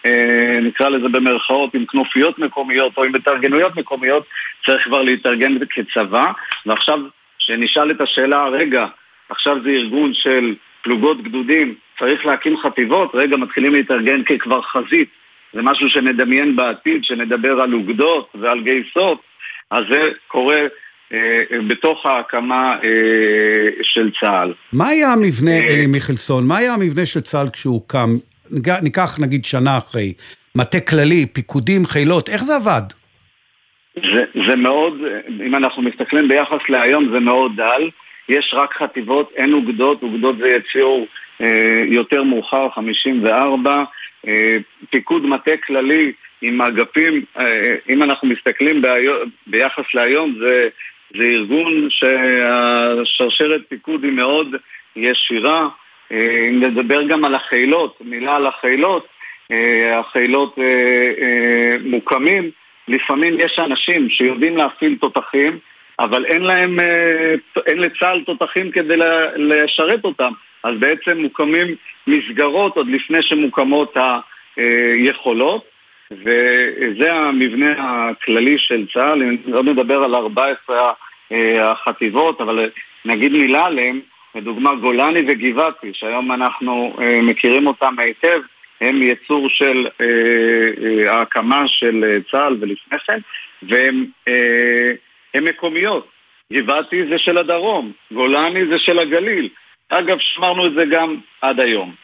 נקרא 0.63 0.89
לזה 0.89 1.09
במרכאות, 1.09 1.75
עם 1.75 1.87
כנופיות 1.87 2.39
מקומיות 2.39 2.97
או 2.97 3.05
עם 3.05 3.15
התארגנויות 3.15 3.77
מקומיות, 3.77 4.25
צריך 4.67 4.85
כבר 4.85 5.03
להתארגן 5.03 5.59
כצבא. 5.71 6.33
ועכשיו, 6.67 7.01
כשנשאל 7.39 7.91
את 7.91 8.01
השאלה, 8.01 8.49
רגע, 8.49 8.87
עכשיו 9.31 9.57
זה 9.65 9.71
ארגון 9.71 10.15
של 10.15 10.55
פלוגות 10.83 11.23
גדודים, 11.23 11.75
צריך 11.99 12.27
להקים 12.27 12.57
חטיבות, 12.57 13.11
רגע, 13.15 13.37
מתחילים 13.37 13.75
להתארגן 13.75 14.23
ככבר 14.23 14.63
חזית. 14.63 15.09
זה 15.53 15.63
משהו 15.63 15.89
שנדמיין 15.89 16.57
בעתיד, 16.57 17.05
שנדבר 17.05 17.61
על 17.61 17.75
אוגדות 17.75 18.33
ועל 18.35 18.61
גייסות, 18.61 19.23
אז 19.71 19.85
זה 19.91 20.01
קורה 20.29 20.61
אה, 21.13 21.43
בתוך 21.69 22.07
ההקמה 22.07 22.77
אה, 22.85 23.83
של 23.83 24.11
צה"ל. 24.21 24.55
מה 24.73 24.89
היה 24.89 25.13
המבנה, 25.13 25.51
אה, 25.51 25.69
אלי 25.69 25.87
מיכלסון, 25.87 26.47
מה 26.47 26.57
היה 26.57 26.75
המבנה 26.75 27.07
של 27.07 27.21
צה"ל 27.21 27.47
כשהוא 27.53 27.83
קם? 27.87 28.11
ניקח 28.83 29.19
נגיד 29.21 29.45
שנה 29.45 29.79
אחרי, 29.79 30.13
מטה 30.55 30.81
כללי, 30.81 31.27
פיקודים, 31.27 31.87
חילות, 31.87 32.29
איך 32.29 32.45
זה 32.45 32.57
עבד? 32.57 32.83
זה, 33.95 34.25
זה 34.47 34.57
מאוד, 34.57 34.95
אם 35.47 35.55
אנחנו 35.55 35.83
מסתכלים 35.83 36.29
ביחס 36.29 36.61
להיום, 36.69 37.09
זה 37.13 37.21
מאוד 37.21 37.53
דל. 37.57 37.89
יש 38.31 38.55
רק 38.55 38.75
חטיבות, 38.75 39.33
אין 39.37 39.53
אוגדות, 39.53 40.03
אוגדות 40.03 40.39
זה 40.39 40.49
יציור 40.49 41.07
אה, 41.41 41.83
יותר 41.87 42.23
מאוחר, 42.23 42.69
54. 42.71 43.85
אה, 44.27 44.57
פיקוד 44.91 45.27
מטה 45.27 45.57
כללי 45.67 46.13
עם 46.43 46.63
אגפים, 46.63 47.25
אה, 47.39 47.75
אם 47.89 48.03
אנחנו 48.03 48.29
מסתכלים 48.29 48.83
ביו, 48.83 49.15
ביחס 49.47 49.85
להיום, 49.95 50.35
זה 50.41 50.69
זה 51.17 51.25
ארגון 51.25 51.89
שהשרשרת 51.91 53.61
פיקוד 53.69 54.05
היא 54.05 54.13
מאוד 54.13 54.55
ישירה. 54.97 55.69
אה, 56.13 56.49
אם 56.49 56.63
נדבר 56.65 57.03
גם 57.03 57.25
על 57.25 57.35
החילות, 57.35 57.99
מילה 58.01 58.37
על 58.37 58.47
החילות, 58.47 59.07
אה, 59.53 59.99
החילות 59.99 60.59
אה, 60.59 61.77
מוקמים, 61.85 62.51
לפעמים 62.89 63.41
יש 63.41 63.59
אנשים 63.59 64.11
שיודעים 64.11 64.57
להפעיל 64.57 64.97
תותחים, 65.01 65.59
אבל 66.01 66.25
אין 66.25 66.43
להם, 66.43 66.79
אין 67.67 67.79
לצה"ל 67.79 68.23
תותחים 68.27 68.71
כדי 68.71 68.97
לשרת 69.37 70.05
אותם. 70.05 70.33
אז 70.65 70.75
בעצם 70.79 71.19
מוקמים 71.19 71.67
מסגרות 72.07 72.77
עוד 72.77 72.89
לפני 72.89 73.23
שמוקמות 73.23 73.97
היכולות, 74.57 75.65
וזה 76.13 77.13
המבנה 77.13 77.75
הכללי 77.79 78.59
של 78.59 78.87
צה"ל, 78.93 79.23
אם 79.23 79.37
לא 79.47 79.63
נדבר 79.63 80.03
על 80.03 80.15
14 80.15 80.93
אה, 81.33 81.71
החטיבות, 81.71 82.41
אבל 82.41 82.71
נגיד 83.05 83.33
מילה 83.33 83.67
עליהם, 83.67 84.01
לדוגמה 84.35 84.75
גולני 84.75 85.21
וגבעתי, 85.29 85.91
שהיום 85.93 86.33
אנחנו 86.33 86.97
אה, 87.01 87.21
מכירים 87.23 87.67
אותם 87.67 87.99
היטב, 87.99 88.41
הם 88.81 89.03
יצור 89.03 89.49
של 89.49 89.87
אה, 90.01 91.13
ההקמה 91.13 91.69
של 91.69 92.21
צה"ל 92.31 92.57
ולפני 92.61 92.99
כן, 92.99 93.19
והם 93.63 94.05
מקומיות. 95.37 96.09
גבעתי 96.53 97.07
זה 97.11 97.19
של 97.19 97.39
הדרום, 97.39 97.93
גולני 98.13 98.67
זה 98.67 98.79
של 98.79 98.99
הגליל. 98.99 99.49
אגב, 99.89 100.17
שמרנו 100.21 100.67
את 100.67 100.73
זה 100.75 100.85
גם 100.91 101.17
עד 101.43 101.61
היום. 101.61 101.95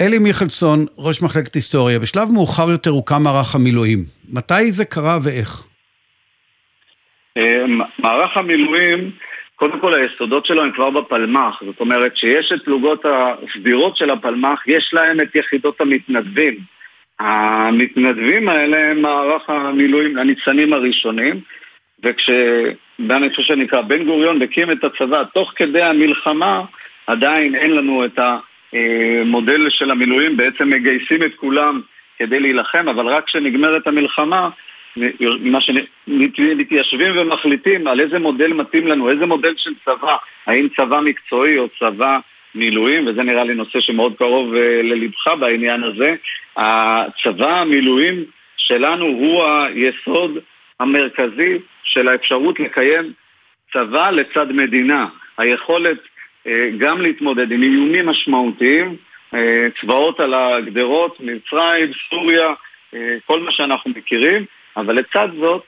אלי 0.00 0.18
מיכלסון, 0.18 0.86
ראש 0.98 1.22
מחלקת 1.22 1.54
היסטוריה, 1.54 1.98
בשלב 1.98 2.28
מאוחר 2.32 2.70
יותר 2.70 2.90
הוקם 2.90 3.22
מערך 3.22 3.54
המילואים. 3.54 3.98
מתי 4.32 4.72
זה 4.72 4.84
קרה 4.84 5.18
ואיך? 5.22 5.66
אה, 7.38 7.64
מערך 7.98 8.36
המילואים, 8.36 9.10
קודם 9.56 9.80
כל 9.80 9.94
היסודות 9.94 10.46
שלו 10.46 10.62
הם 10.62 10.72
כבר 10.72 10.90
בפלמ"ח, 10.90 11.62
זאת 11.66 11.80
אומרת 11.80 12.16
שיש 12.16 12.52
את 12.52 12.64
פלוגות 12.64 13.04
הסדירות 13.04 13.96
של 13.96 14.10
הפלמ"ח, 14.10 14.62
יש 14.66 14.90
להם 14.92 15.20
את 15.20 15.34
יחידות 15.34 15.80
המתנדבים. 15.80 16.58
המתנדבים 17.18 18.48
האלה 18.48 18.90
הם 18.90 19.02
מערך 19.02 19.50
המילואים, 19.50 20.18
הניצנים 20.18 20.72
הראשונים, 20.72 21.40
וכשאני 22.04 23.30
חושב 23.30 23.42
שנקרא 23.42 23.80
בן 23.80 24.04
גוריון 24.04 24.42
הקים 24.42 24.70
את 24.70 24.84
הצבא 24.84 25.22
תוך 25.34 25.52
כדי 25.56 25.82
המלחמה, 25.82 26.62
עדיין 27.06 27.54
אין 27.54 27.70
לנו 27.70 28.04
את 28.04 28.18
המודל 28.18 29.70
של 29.70 29.90
המילואים, 29.90 30.36
בעצם 30.36 30.70
מגייסים 30.70 31.22
את 31.22 31.34
כולם 31.36 31.80
כדי 32.18 32.40
להילחם, 32.40 32.88
אבל 32.88 33.06
רק 33.06 33.24
כשנגמרת 33.24 33.86
המלחמה 33.86 34.48
מה 35.40 35.58
שמתיישבים 35.60 37.12
ומחליטים 37.16 37.86
על 37.86 38.00
איזה 38.00 38.18
מודל 38.18 38.52
מתאים 38.52 38.86
לנו, 38.86 39.10
איזה 39.10 39.26
מודל 39.26 39.52
של 39.56 39.70
צבא, 39.84 40.16
האם 40.46 40.68
צבא 40.76 41.00
מקצועי 41.00 41.58
או 41.58 41.68
צבא 41.78 42.18
מילואים, 42.54 43.06
וזה 43.06 43.22
נראה 43.22 43.44
לי 43.44 43.54
נושא 43.54 43.80
שמאוד 43.80 44.14
קרוב 44.18 44.54
אה, 44.54 44.82
ללבך 44.82 45.26
בעניין 45.40 45.84
הזה. 45.84 46.14
הצבא 46.56 47.60
המילואים 47.60 48.24
שלנו 48.56 49.04
הוא 49.06 49.44
היסוד 49.44 50.38
המרכזי 50.80 51.58
של 51.84 52.08
האפשרות 52.08 52.60
לקיים 52.60 53.12
צבא 53.72 54.10
לצד 54.10 54.52
מדינה. 54.52 55.06
היכולת 55.38 55.98
אה, 56.46 56.70
גם 56.78 57.00
להתמודד 57.00 57.52
עם 57.52 57.62
איומים 57.62 58.06
משמעותיים, 58.06 58.96
אה, 59.34 59.66
צבאות 59.80 60.20
על 60.20 60.34
הגדרות, 60.34 61.20
מצרים, 61.20 61.90
סוריה, 62.10 62.52
כל 63.26 63.40
מה 63.40 63.52
שאנחנו 63.52 63.90
מכירים, 63.96 64.44
אבל 64.76 64.94
לצד 64.94 65.28
זאת, 65.40 65.62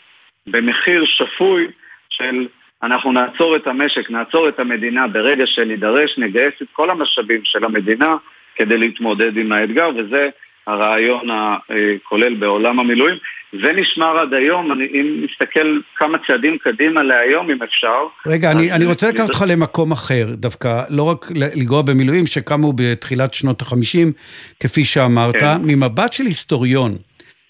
במחיר 0.47 1.05
שפוי 1.05 1.67
של 2.11 2.47
אנחנו 2.83 3.13
נעצור 3.13 3.57
את 3.57 3.67
המשק, 3.67 4.11
נעצור 4.11 4.49
את 4.49 4.61
המדינה 4.61 5.09
ברגע 5.09 5.47
שנידרש, 5.47 6.19
נגייס 6.19 6.55
את 6.63 6.67
כל 6.73 6.91
המשאבים 6.91 7.41
של 7.45 7.65
המדינה 7.65 8.17
כדי 8.57 8.79
להתמודד 8.79 9.37
עם 9.37 9.53
האתגר, 9.53 9.91
וזה 9.97 10.29
הרעיון 10.67 11.29
הכולל 11.31 12.35
בעולם 12.35 12.81
המילואים. 12.81 13.17
זה 13.53 13.73
נשמר 13.73 14.19
עד 14.19 14.35
היום, 14.35 14.73
אני, 14.73 14.85
אם 14.85 15.25
נסתכל 15.25 15.81
כמה 15.97 16.19
צעדים 16.27 16.59
קדימה 16.59 17.03
להיום, 17.03 17.51
אם 17.51 17.63
אפשר. 17.63 18.07
רגע, 18.27 18.51
אני, 18.51 18.73
אני 18.73 18.85
רוצה 18.85 19.09
לקחת 19.09 19.29
אותך 19.29 19.45
למקום 19.49 19.93
אחר, 19.93 20.29
דווקא, 20.35 20.83
לא 20.89 21.03
רק 21.03 21.31
לגרוע 21.35 21.83
במילואים 21.83 22.27
שקמו 22.27 22.73
בתחילת 22.77 23.35
שנות 23.35 23.63
החמישים, 23.63 24.13
כפי 24.61 24.85
שאמרת, 24.85 25.37
כן. 25.37 25.57
ממבט 25.63 26.13
של 26.13 26.27
היסטוריון. 26.27 26.97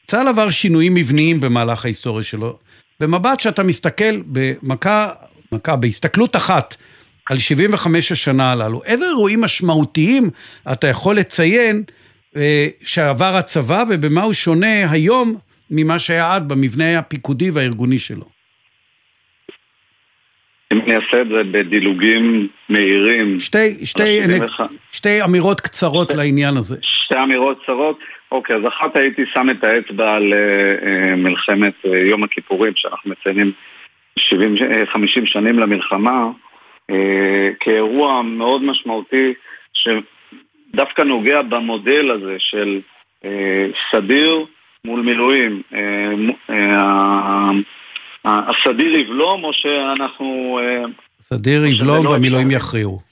צה"ל 0.07 0.29
עבר 0.29 0.51
שינויים 0.51 0.95
מבניים 0.95 1.41
במהלך 1.41 1.85
ההיסטוריה 1.85 2.25
שלו. 2.25 2.59
במבט 3.01 3.41
שאתה 3.41 3.63
מסתכל 3.63 4.21
במכה, 4.27 5.09
מכה, 5.53 5.77
בהסתכלות 5.77 6.37
אחת 6.37 6.77
על 7.31 7.39
75 7.39 8.13
השנה 8.13 8.53
הללו, 8.53 8.85
איזה 8.85 9.05
אירועים 9.05 9.41
משמעותיים 9.41 10.31
אתה 10.73 10.87
יכול 10.87 11.17
לציין 11.17 11.83
אה, 12.37 12.69
שעבר 12.85 13.37
הצבא 13.37 13.85
ובמה 13.89 14.23
הוא 14.23 14.33
שונה 14.33 14.91
היום 14.91 15.39
ממה 15.71 15.99
שהיה 15.99 16.35
עד 16.35 16.49
במבנה 16.49 16.99
הפיקודי 16.99 17.51
והארגוני 17.51 17.99
שלו? 17.99 18.25
אם 20.73 20.81
אני 20.81 20.97
אעשה 20.97 21.23
את 21.23 21.29
זה 21.29 21.43
בדילוגים 21.51 22.49
מהירים. 22.69 23.39
שתי, 23.39 23.87
שתי, 23.87 24.27
נ... 24.27 24.31
שתי 24.93 25.25
אמירות 25.25 25.61
קצרות 25.61 26.09
שתי, 26.09 26.17
לעניין 26.17 26.57
הזה. 26.57 26.77
שתי 26.83 27.23
אמירות 27.23 27.63
קצרות. 27.63 27.99
אוקיי, 28.33 28.57
אז 28.57 28.63
אחת 28.69 28.97
הייתי 28.97 29.23
שם 29.35 29.51
את 29.51 29.65
האצבע 29.65 30.15
על 30.15 30.33
uh, 30.33 31.17
מלחמת 31.17 31.75
uh, 31.85 31.89
יום 31.89 32.25
הכיפורים, 32.25 32.73
שאנחנו 32.77 33.11
מציינים 33.11 33.53
70, 34.19 34.57
50 34.93 35.27
שנים 35.27 35.59
למלחמה, 35.59 36.31
כאירוע 37.61 38.23
מאוד 38.23 38.63
משמעותי, 38.63 39.35
שדווקא 39.73 41.03
נוגע 41.03 41.43
במודל 41.43 42.11
הזה 42.11 42.37
של 42.39 42.81
סדיר 43.91 44.47
מול 44.85 45.01
מילואים. 45.01 45.63
Uh, 45.73 46.51
uh, 46.51 46.55
הסדיר 48.25 48.97
יבלום 48.97 49.45
או 49.45 49.53
שאנחנו... 49.53 50.59
סדיר 51.21 51.65
יבלום 51.65 52.07
והמילואים 52.07 52.51
יכריעו. 52.51 53.09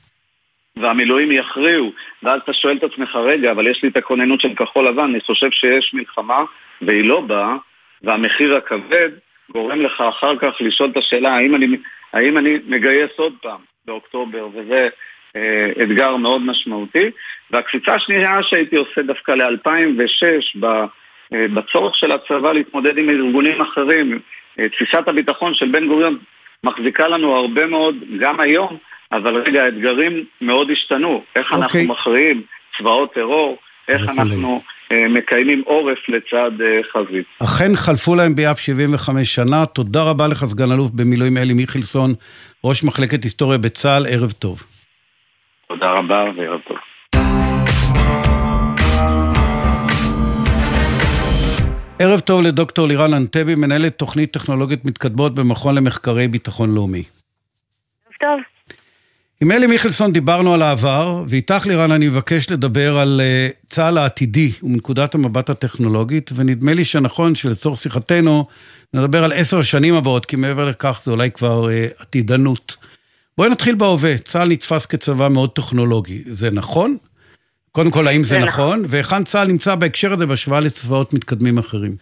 והמילואים 0.77 1.33
יכריעו, 1.33 1.93
ואז 2.23 2.41
אתה 2.45 2.53
שואל 2.53 2.77
את 2.77 2.85
עצמך, 2.85 3.17
רגע, 3.17 3.51
אבל 3.51 3.67
יש 3.67 3.83
לי 3.83 3.89
את 3.89 3.97
הכוננות 3.97 4.41
של 4.41 4.55
כחול 4.55 4.89
לבן, 4.89 5.11
אני 5.11 5.21
חושב 5.21 5.51
שיש 5.51 5.95
מלחמה 5.95 6.45
והיא 6.83 7.05
לא 7.05 7.21
באה, 7.21 7.57
והמחיר 8.03 8.57
הכבד 8.57 9.11
גורם 9.51 9.81
לך 9.81 10.01
אחר 10.01 10.37
כך 10.39 10.53
לשאול 10.61 10.91
את 10.91 10.97
השאלה 10.97 11.37
האם 11.37 11.55
אני, 11.55 11.67
האם 12.13 12.39
אני 12.39 12.59
מגייס 12.67 13.11
עוד 13.17 13.33
פעם 13.43 13.61
באוקטובר, 13.85 14.49
וזה 14.55 14.89
אה, 15.37 15.83
אתגר 15.83 16.17
מאוד 16.17 16.43
משמעותי. 16.43 17.11
והקפיצה 17.51 17.95
השנייה 17.95 18.43
שהייתי 18.43 18.77
עושה 18.77 19.03
דווקא 19.03 19.33
ל-2006, 19.33 20.65
אה, 20.65 20.87
בצורך 21.33 21.97
של 21.97 22.13
הצבא 22.13 22.53
להתמודד 22.53 22.99
עם 22.99 23.11
ארגונים 23.11 23.61
אחרים, 23.61 24.19
אה, 24.59 24.69
תפיסת 24.69 25.09
הביטחון 25.09 25.55
של 25.55 25.69
בן 25.73 25.89
גוריון 25.89 26.19
מחזיקה 26.65 27.09
לנו 27.09 27.37
הרבה 27.37 27.67
מאוד, 27.67 27.95
גם 28.21 28.41
היום, 28.41 28.77
אבל 29.13 29.37
רגע, 29.37 29.65
האתגרים 29.65 30.25
מאוד 30.41 30.71
השתנו. 30.71 31.23
איך 31.37 31.53
okay. 31.53 31.55
אנחנו 31.55 31.67
אוקיי. 31.67 31.87
מכריעים 31.87 32.43
צבאות 32.79 33.15
טרור, 33.15 33.59
איך 33.89 34.09
אנחנו 34.09 34.61
uh, 34.93 34.97
מקיימים 35.09 35.63
עורף 35.67 35.99
לצד 36.09 36.51
uh, 36.59 36.87
חזית. 36.93 37.27
אכן 37.43 37.77
חלפו 37.77 38.15
להם 38.15 38.35
ביעף 38.35 38.59
75 38.59 39.35
שנה. 39.35 39.67
תודה 39.67 40.03
רבה 40.03 40.29
לך, 40.29 40.45
סגן 40.45 40.73
אלוף 40.73 40.91
במילואים 40.91 41.37
אלי 41.37 41.55
מיכלסון, 41.55 42.15
ראש 42.65 42.85
מחלקת 42.85 43.25
היסטוריה 43.25 43.59
בצה"ל, 43.59 44.07
ערב 44.11 44.33
טוב. 44.33 44.63
תודה 45.69 45.91
רבה 45.91 46.25
וערב 46.37 46.61
טוב. 46.69 46.77
ערב 51.99 52.21
טוב 52.21 52.43
לדוקטור 52.43 52.89
לירן 52.89 53.15
אנטבי, 53.15 53.55
מנהלת 53.55 53.99
תוכנית 53.99 54.33
טכנולוגיות 54.33 54.85
מתקדמות 54.85 55.35
במכון 55.35 55.75
למחקרי 55.75 56.29
ביטחון 56.29 56.75
לאומי. 56.75 57.03
ערב 58.07 58.15
טוב. 58.21 58.41
עם 59.41 59.53
אלי 59.53 59.67
מיכלסון 59.67 60.13
דיברנו 60.13 60.55
על 60.55 60.63
העבר, 60.63 61.25
ואיתך 61.29 61.67
לירן 61.67 61.93
אני 61.93 62.09
מבקש 62.09 62.51
לדבר 62.51 62.99
על 62.99 63.21
uh, 63.21 63.71
צה"ל 63.71 63.99
העתידי 63.99 64.53
ומנקודת 64.63 65.15
המבט 65.15 65.51
הטכנולוגית, 65.51 66.31
ונדמה 66.35 66.75
לי 66.75 66.85
שנכון 66.85 67.35
שלצורך 67.35 67.81
שיחתנו 67.81 68.47
נדבר 68.95 69.25
על 69.25 69.33
עשר 69.33 69.59
השנים 69.59 69.95
הבאות, 69.95 70.27
כי 70.27 70.37
מעבר 70.37 70.65
לכך 70.65 71.01
זה 71.05 71.11
אולי 71.11 71.31
כבר 71.31 71.67
uh, 71.67 72.03
עתידנות. 72.03 72.77
בואי 73.39 73.51
נתחיל 73.51 73.75
בהווה, 73.75 74.19
צה"ל 74.19 74.49
נתפס 74.49 74.87
כצבא 74.87 75.29
מאוד 75.29 75.51
טכנולוגי, 75.51 76.23
זה 76.27 76.51
נכון? 76.51 76.97
קודם 77.77 77.91
כל, 77.91 78.09
האם 78.09 78.23
זה, 78.23 78.39
נכון? 78.39 78.49
נכון? 78.49 78.85
והיכן 78.89 79.25
צה"ל 79.25 79.49
נמצא 79.49 79.75
בהקשר 79.75 80.13
הזה 80.13 80.27
בהשוואה 80.27 80.61
לצבאות 80.61 81.15
מתקדמים 81.15 81.59
אחרים? 81.59 81.97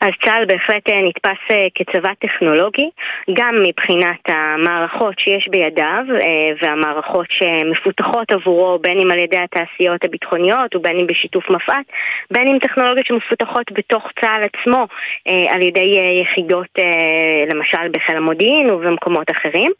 אז 0.00 0.10
צה"ל 0.24 0.44
בהחלט 0.44 0.88
אה, 0.90 1.02
נתפס 1.02 1.50
אה, 1.50 1.66
כצבא 1.74 2.12
טכנולוגי, 2.18 2.90
גם 3.32 3.54
מבחינת 3.62 4.20
המערכות 4.28 5.18
שיש 5.18 5.48
בידיו 5.48 6.04
אה, 6.20 6.50
והמערכות 6.62 7.26
שמפותחות 7.30 8.32
עבורו, 8.32 8.78
בין 8.78 9.00
אם 9.00 9.10
על 9.10 9.18
ידי 9.18 9.38
התעשיות 9.38 10.04
הביטחוניות 10.04 10.76
ובין 10.76 10.98
אם 10.98 11.06
בשיתוף 11.06 11.50
מפא"ת, 11.50 11.86
בין 12.30 12.48
אם 12.48 12.58
טכנולוגיות 12.58 13.06
שמפותחות 13.06 13.72
בתוך 13.72 14.10
צה"ל 14.20 14.42
עצמו 14.42 14.86
על 15.48 15.62
ידי 15.62 15.98
יחידות, 16.22 16.78
למשל 17.50 17.88
בחיל 17.92 18.16
המודיעין 18.16 18.70
ובמקומות 18.70 19.30
אחרים. 19.30 19.72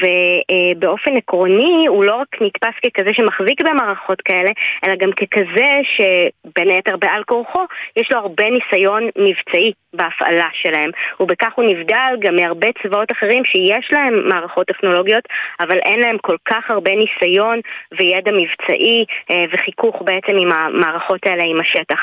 ובאופן 0.00 1.16
עקרוני 1.16 1.86
הוא 1.88 2.04
לא 2.04 2.14
רק 2.14 2.36
נתפס 2.40 2.74
ככזה 2.84 3.10
שמחזיק 3.12 3.60
במערכות 3.60 4.20
כאלה, 4.20 4.50
אלא 4.84 4.94
גם 4.94 5.12
ככזה 5.12 5.70
שבין 5.84 6.68
היתר 6.68 6.96
בעל 6.96 7.22
כורחו 7.24 7.64
יש 7.96 8.12
לו 8.12 8.18
הרבה 8.18 8.44
ניסיון 8.50 8.91
ניסיון 9.00 9.10
מבצעי 9.18 9.72
בהפעלה 9.94 10.48
שלהם, 10.52 10.90
ובכך 11.20 11.52
הוא 11.54 11.64
נבדל 11.64 12.16
גם 12.18 12.36
מהרבה 12.36 12.68
צבאות 12.82 13.12
אחרים 13.12 13.44
שיש 13.44 13.92
להם 13.92 14.28
מערכות 14.28 14.66
טכנולוגיות, 14.66 15.24
אבל 15.60 15.78
אין 15.78 16.00
להם 16.00 16.18
כל 16.18 16.36
כך 16.44 16.70
הרבה 16.70 16.90
ניסיון 16.94 17.60
וידע 17.98 18.30
מבצעי 18.32 19.04
אה, 19.30 19.44
וחיכוך 19.52 20.02
בעצם 20.04 20.36
עם 20.36 20.52
המערכות 20.52 21.26
האלה 21.26 21.42
עם 21.42 21.60
השטח. 21.60 22.00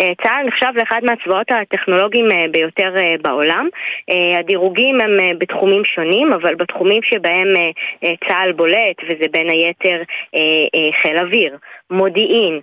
אה, 0.00 0.12
צה"ל 0.22 0.46
נחשב 0.46 0.72
לאחד 0.74 1.00
מהצבאות 1.02 1.46
הטכנולוגיים 1.50 2.32
אה, 2.32 2.44
ביותר 2.50 2.94
בעולם. 3.22 3.68
הדירוגים 4.38 5.00
הם 5.00 5.38
בתחומים 5.38 5.84
שונים, 5.84 6.32
אבל 6.32 6.54
בתחומים 6.54 7.02
שבהם 7.02 7.54
צה"ל 8.28 8.52
בולט, 8.52 8.96
וזה 9.04 9.24
בין 9.32 9.50
היתר 9.50 10.02
חיל 11.02 11.18
אוויר, 11.18 11.56
מודיעין, 11.92 12.60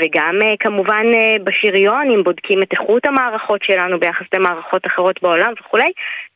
וגם 0.00 0.38
כמובן 0.60 1.06
בשריון, 1.44 2.10
אם 2.10 2.22
בודקים 2.22 2.62
את 2.62 2.72
איכות 2.72 3.06
המערכות 3.06 3.62
שלנו 3.62 4.00
ביחס 4.00 4.26
למערכות 4.34 4.86
אחרות 4.86 5.22
בעולם 5.22 5.52
וכולי, 5.60 5.92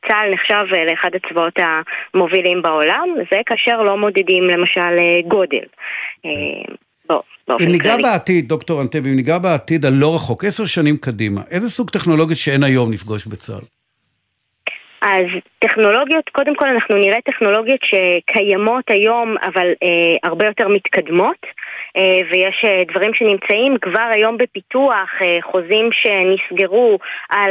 צה"ל 0.08 0.34
נחשב 0.34 0.74
אה, 0.74 0.84
לאחד 0.84 1.10
הצבאות 1.14 1.58
המובילים 1.58 2.62
בעולם, 2.62 3.08
זה 3.30 3.38
כאשר 3.46 3.82
לא 3.82 3.96
מודדים 3.96 4.44
למשל 4.44 4.80
אה, 4.80 5.20
גודל. 5.28 5.64
אה, 6.26 6.74
אם 7.60 7.72
ניגע 7.72 7.96
בעתיד, 7.96 8.48
דוקטור 8.48 8.82
אנטבי, 8.82 9.10
אם 9.10 9.16
ניגע 9.16 9.38
בעתיד 9.38 9.84
הלא 9.84 10.14
רחוק, 10.14 10.44
עשר 10.44 10.66
שנים 10.66 10.96
קדימה, 10.96 11.40
איזה 11.50 11.70
סוג 11.70 11.90
טכנולוגיות 11.90 12.38
שאין 12.38 12.62
היום 12.62 12.92
נפגוש 12.92 13.26
בצה"ל? 13.26 13.79
אז 15.02 15.24
טכנולוגיות, 15.58 16.28
קודם 16.28 16.54
כל 16.54 16.68
אנחנו 16.68 16.96
נראה 16.96 17.20
טכנולוגיות 17.24 17.80
שקיימות 17.82 18.84
היום 18.90 19.36
אבל 19.42 19.68
אה, 19.82 20.28
הרבה 20.28 20.46
יותר 20.46 20.68
מתקדמות 20.68 21.46
ויש 22.30 22.64
דברים 22.88 23.14
שנמצאים 23.14 23.78
כבר 23.78 24.08
היום 24.10 24.36
בפיתוח, 24.36 25.10
חוזים 25.42 25.90
שנסגרו 25.92 26.98
על 27.28 27.50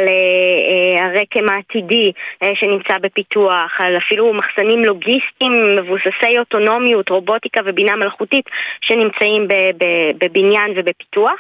הרקם 1.02 1.50
העתידי 1.50 2.12
שנמצא 2.54 2.98
בפיתוח, 3.02 3.82
על 3.82 3.98
אפילו 3.98 4.34
מחסנים 4.34 4.86
לוגיסטיים 4.86 5.76
מבוססי 5.76 6.40
אוטונומיות, 6.40 7.10
רובוטיקה 7.10 7.62
ובינה 7.66 7.96
מלאכותית 7.96 8.46
שנמצאים 8.82 9.48
בבניין 10.18 10.72
ובפיתוח, 10.76 11.40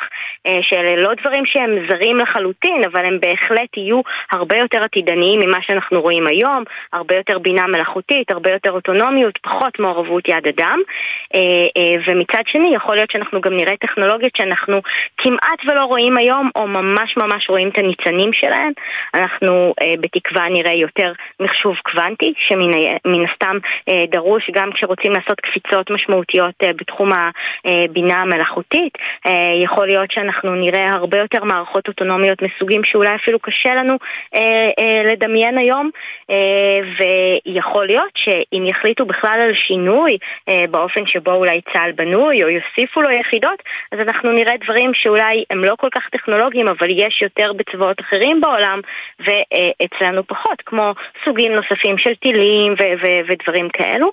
שאלה 0.62 0.96
לא 0.96 1.14
דברים 1.22 1.46
שהם 1.46 1.88
זרים 1.90 2.18
לחלוטין, 2.18 2.84
אבל 2.86 3.06
הם 3.06 3.20
בהחלט 3.20 3.78
יהיו 3.78 4.02
הרבה 4.32 4.58
יותר 4.58 4.84
עתידניים 4.84 5.40
ממה 5.40 5.62
שאנחנו 5.62 5.99
רואים 6.00 6.28
היום, 6.28 6.64
הרבה 6.94 7.16
יותר 7.16 7.40
בינה 7.40 7.68
מלאכותית, 7.68 8.32
הרבה 8.32 8.52
יותר 8.52 8.72
אוטונומיות, 8.72 9.38
פחות 9.42 9.80
מעורבות 9.80 10.28
יד 10.28 10.48
אדם. 10.48 10.80
אה, 11.36 11.40
אה, 11.78 11.96
ומצד 12.08 12.44
שני, 12.48 12.76
יכול 12.76 12.96
להיות 12.96 13.12
שאנחנו 13.12 13.42
גם 13.42 13.56
נראה 13.56 13.78
טכנולוגיות 13.78 14.36
שאנחנו 14.36 14.82
כמעט 15.18 15.66
ולא 15.66 15.86
רואים 15.86 16.18
היום, 16.18 16.50
או 16.56 16.68
ממש 16.68 17.18
ממש 17.18 17.50
רואים 17.50 17.70
את 17.70 17.78
הניצנים 17.78 18.34
שלהן. 18.34 18.72
אנחנו 19.14 19.74
אה, 19.82 19.94
בתקווה 20.02 20.50
נראה 20.50 20.74
יותר 20.74 21.12
מחשוב 21.40 21.76
קוונטי, 21.84 22.34
שמן 22.38 23.26
הסתם 23.32 23.58
דרוש 24.12 24.50
גם 24.54 24.72
כשרוצים 24.72 25.12
לעשות 25.12 25.42
קפיצות 25.42 25.92
משמעותיות 25.92 26.56
בתחום 26.64 27.10
הבינה 27.66 28.22
המלאכותית. 28.22 28.94
יכול 29.64 29.88
להיות 29.88 30.12
שאנחנו 30.12 30.56
נראה 30.56 30.90
הרבה 30.90 31.18
יותר 31.18 31.44
מערכות 31.44 31.88
אוטונומיות 31.88 32.42
מסוגים 32.42 32.84
שאולי 32.84 33.16
אפילו 33.16 33.40
קשה 33.40 33.76
לנו 33.76 33.98
לדמיין 35.06 35.58
היום, 35.58 35.89
ויכול 36.98 37.86
להיות 37.86 38.12
שאם 38.16 38.66
יחליטו 38.66 39.06
בכלל 39.06 39.40
על 39.42 39.54
שינוי 39.54 40.18
באופן 40.72 41.06
שבו 41.06 41.34
אולי 41.34 41.62
צה"ל 41.74 41.92
בנוי 41.92 42.44
או 42.44 42.50
יוסיפו 42.50 43.02
לו 43.02 43.12
יחידות, 43.12 43.64
אז 43.92 44.00
אנחנו 44.00 44.32
נראה 44.32 44.54
דברים 44.64 44.92
שאולי 44.94 45.44
הם 45.50 45.64
לא 45.64 45.76
כל 45.80 45.88
כך 45.96 46.10
טכנולוגיים, 46.10 46.68
אבל 46.68 46.88
יש 46.92 47.22
יותר 47.22 47.54
בצבאות 47.54 48.00
אחרים 48.00 48.42
בעולם 48.42 48.80
ואצלנו 49.20 50.28
פחות, 50.28 50.62
כמו 50.66 50.94
סוגים 51.26 51.52
נוספים 51.52 51.98
של 51.98 52.16
טילים 52.16 52.74
ו- 52.74 53.06
ו- 53.06 53.22
ודברים 53.28 53.70
כאלו. 53.70 54.12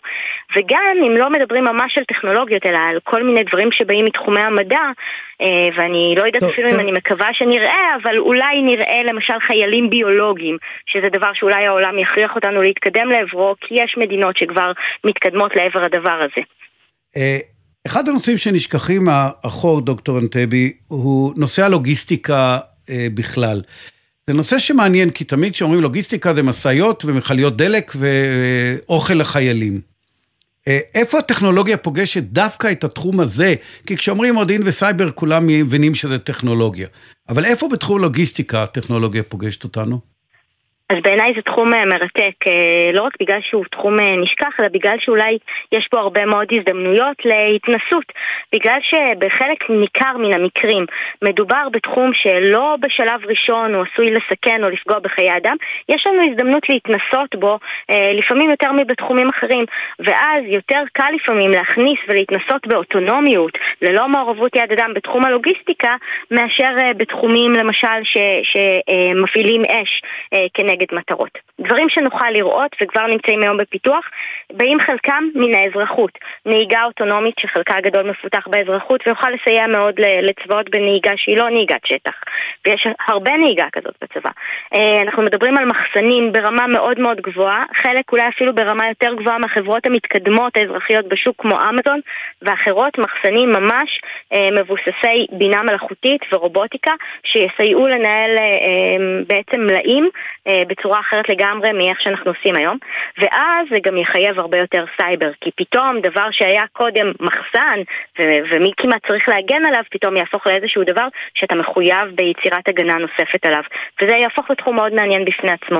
וגם 0.56 0.96
אם 1.06 1.16
לא 1.16 1.30
מדברים 1.30 1.64
ממש 1.64 1.98
על 1.98 2.04
טכנולוגיות, 2.04 2.66
אלא 2.66 2.78
על 2.78 2.98
כל 3.04 3.22
מיני 3.22 3.44
דברים 3.44 3.72
שבאים 3.72 4.04
מתחומי 4.04 4.40
המדע, 4.40 4.80
אה, 5.40 5.68
ואני 5.76 6.14
לא 6.18 6.26
יודעת 6.26 6.42
אפילו 6.42 6.70
אם 6.70 6.80
אני 6.80 6.92
מקווה 6.92 7.28
שנראה, 7.32 7.96
אבל 8.02 8.18
אולי 8.18 8.62
נראה 8.62 9.02
למשל 9.04 9.40
חיילים 9.40 9.90
ביולוגיים, 9.90 10.56
שזה 10.86 11.08
דבר 11.08 11.32
שאולי 11.34 11.65
העולם 11.66 11.98
יכריח 11.98 12.34
אותנו 12.34 12.62
להתקדם 12.62 13.08
לעברו, 13.10 13.54
כי 13.60 13.74
יש 13.74 13.96
מדינות 13.98 14.36
שכבר 14.36 14.72
מתקדמות 15.04 15.52
לעבר 15.56 15.84
הדבר 15.84 16.20
הזה. 16.24 16.42
אה, 17.16 17.38
אחד 17.86 18.08
הנושאים 18.08 18.36
שנשכחים 18.36 19.04
מאחור, 19.04 19.80
דוקטור 19.80 20.18
אנטבי, 20.18 20.72
הוא 20.88 21.32
נושא 21.36 21.64
הלוגיסטיקה 21.64 22.58
אה, 22.90 23.06
בכלל. 23.14 23.62
זה 24.26 24.34
נושא 24.34 24.58
שמעניין, 24.58 25.10
כי 25.10 25.24
תמיד 25.24 25.52
כשאומרים 25.52 25.80
לוגיסטיקה 25.80 26.34
זה 26.34 26.42
משאיות 26.42 27.04
ומכליות 27.04 27.56
דלק 27.56 27.92
ואוכל 27.96 29.14
לחיילים. 29.14 29.80
אה, 30.68 30.78
איפה 30.94 31.18
הטכנולוגיה 31.18 31.76
פוגשת 31.76 32.22
דווקא 32.22 32.72
את 32.72 32.84
התחום 32.84 33.20
הזה? 33.20 33.54
כי 33.86 33.96
כשאומרים 33.96 34.34
מודיעין 34.34 34.62
וסייבר 34.64 35.10
כולם 35.10 35.46
מבינים 35.46 35.94
שזה 35.94 36.18
טכנולוגיה. 36.18 36.88
אבל 37.28 37.44
איפה 37.44 37.68
בתחום 37.68 37.98
לוגיסטיקה 37.98 38.62
הטכנולוגיה 38.62 39.22
פוגשת 39.22 39.64
אותנו? 39.64 40.15
אז 40.88 40.98
בעיניי 41.02 41.32
זה 41.36 41.42
תחום 41.42 41.74
אה, 41.74 41.84
מרתק, 41.84 42.46
אה, 42.46 42.90
לא 42.92 43.02
רק 43.02 43.12
בגלל 43.20 43.40
שהוא 43.40 43.64
תחום 43.70 44.00
אה, 44.00 44.16
נשכח, 44.16 44.60
אלא 44.60 44.68
בגלל 44.68 44.96
שאולי 44.98 45.38
יש 45.72 45.88
פה 45.90 45.98
הרבה 45.98 46.26
מאוד 46.26 46.46
הזדמנויות 46.52 47.16
להתנסות. 47.24 48.12
בגלל 48.54 48.78
שבחלק 48.82 49.70
ניכר 49.70 50.16
מן 50.16 50.32
המקרים 50.32 50.86
מדובר 51.22 51.68
בתחום 51.72 52.10
שלא 52.14 52.76
בשלב 52.80 53.20
ראשון 53.26 53.74
הוא 53.74 53.84
עשוי 53.92 54.10
לסכן 54.10 54.64
או 54.64 54.68
לפגוע 54.68 54.98
בחיי 54.98 55.36
אדם, 55.36 55.56
יש 55.88 56.06
לנו 56.06 56.30
הזדמנות 56.30 56.68
להתנסות 56.68 57.34
בו, 57.34 57.58
לפעמים 57.88 58.50
יותר 58.50 58.72
מבתחומים 58.72 59.28
אחרים. 59.28 59.64
ואז 59.98 60.42
יותר 60.46 60.82
קל 60.92 61.10
לפעמים 61.14 61.50
להכניס 61.50 61.98
ולהתנסות 62.08 62.66
באוטונומיות, 62.66 63.58
ללא 63.82 64.08
מעורבות 64.08 64.56
יד 64.56 64.72
אדם 64.72 64.94
בתחום 64.94 65.24
הלוגיסטיקה, 65.24 65.96
מאשר 66.30 66.70
בתחומים 66.96 67.52
למשל 67.52 68.02
שמפעילים 68.42 69.62
אש 69.64 70.02
כנגד 70.54 70.75
נגד 70.76 70.86
מטרות. 70.92 71.38
דברים 71.60 71.88
שנוכל 71.88 72.30
לראות 72.30 72.76
וכבר 72.82 73.06
נמצאים 73.06 73.42
היום 73.42 73.56
בפיתוח, 73.56 74.10
באים 74.52 74.80
חלקם 74.80 75.24
מן 75.34 75.54
האזרחות. 75.54 76.10
נהיגה 76.46 76.84
אוטונומית 76.84 77.34
שחלקה 77.40 77.76
הגדול 77.76 78.10
מפותח 78.10 78.48
באזרחות 78.50 79.06
ויוכל 79.06 79.30
לסייע 79.30 79.66
מאוד 79.66 79.94
לצבאות 80.22 80.70
בנהיגה 80.70 81.12
שהיא 81.16 81.36
לא 81.36 81.50
נהיגת 81.50 81.86
שטח. 81.86 82.14
ויש 82.66 82.86
הרבה 83.08 83.36
נהיגה 83.36 83.66
כזאת 83.72 83.94
בצבא. 84.02 84.30
אה, 84.74 85.02
אנחנו 85.02 85.22
מדברים 85.22 85.56
על 85.56 85.64
מחסנים 85.64 86.32
ברמה 86.32 86.66
מאוד 86.66 87.00
מאוד 87.00 87.20
גבוהה, 87.20 87.64
חלק 87.82 88.12
אולי 88.12 88.28
אפילו 88.28 88.54
ברמה 88.54 88.88
יותר 88.88 89.14
גבוהה 89.14 89.38
מהחברות 89.38 89.86
המתקדמות 89.86 90.56
האזרחיות 90.56 91.08
בשוק 91.08 91.36
כמו 91.38 91.54
אמזון, 91.68 92.00
ואחרות 92.42 92.98
מחסנים 92.98 93.52
ממש 93.52 94.00
אה, 94.32 94.48
מבוססי 94.50 95.26
בינה 95.32 95.62
מלאכותית 95.62 96.20
ורובוטיקה, 96.32 96.92
שיסייעו 97.24 97.86
לנהל 97.86 98.30
אה, 98.38 99.24
בעצם 99.26 99.60
מלאים 99.60 100.10
בצורה 100.66 101.00
אחרת 101.00 101.28
לגמרי 101.28 101.72
מאיך 101.72 102.00
שאנחנו 102.00 102.30
עושים 102.30 102.54
היום, 102.56 102.78
ואז 103.18 103.66
זה 103.70 103.78
גם 103.82 103.96
יחייב 103.96 104.38
הרבה 104.38 104.58
יותר 104.58 104.84
סייבר, 104.96 105.30
כי 105.40 105.50
פתאום 105.56 106.00
דבר 106.00 106.28
שהיה 106.30 106.64
קודם 106.72 107.12
מחסן, 107.20 107.78
ו- 108.18 108.38
ומי 108.50 108.72
כמעט 108.76 109.06
צריך 109.06 109.28
להגן 109.28 109.64
עליו, 109.66 109.82
פתאום 109.90 110.16
יהפוך 110.16 110.46
לאיזשהו 110.46 110.84
דבר 110.84 111.06
שאתה 111.34 111.54
מחויב 111.54 112.08
ביצירת 112.14 112.68
הגנה 112.68 112.94
נוספת 112.94 113.46
עליו, 113.46 113.62
וזה 114.02 114.12
יהפוך 114.12 114.50
לתחום 114.50 114.76
מאוד 114.76 114.94
מעניין 114.94 115.24
בפני 115.24 115.50
עצמו. 115.50 115.78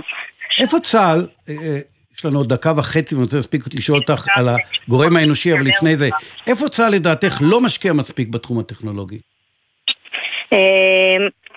איפה 0.61 0.81
צה"ל, 0.81 1.27
אה, 1.49 1.55
אה, 1.55 1.79
יש 2.19 2.25
לנו 2.25 2.39
עוד 2.39 2.49
דקה 2.49 2.73
וחצי 2.77 3.15
ואני 3.15 3.25
רוצה 3.25 3.37
להספיק 3.37 3.63
לשאול 3.79 3.99
אותך 3.99 4.27
על 4.37 4.49
הגורם 4.49 5.17
האנושי, 5.17 5.53
אבל 5.53 5.67
לפני 5.67 5.97
זה, 5.97 6.09
איפה 6.47 6.69
צה"ל 6.69 6.93
לדעתך 6.93 7.39
לא 7.41 7.61
משקיע 7.61 7.93
מספיק 7.93 8.29
בתחום 8.29 8.59
הטכנולוגי? 8.59 9.19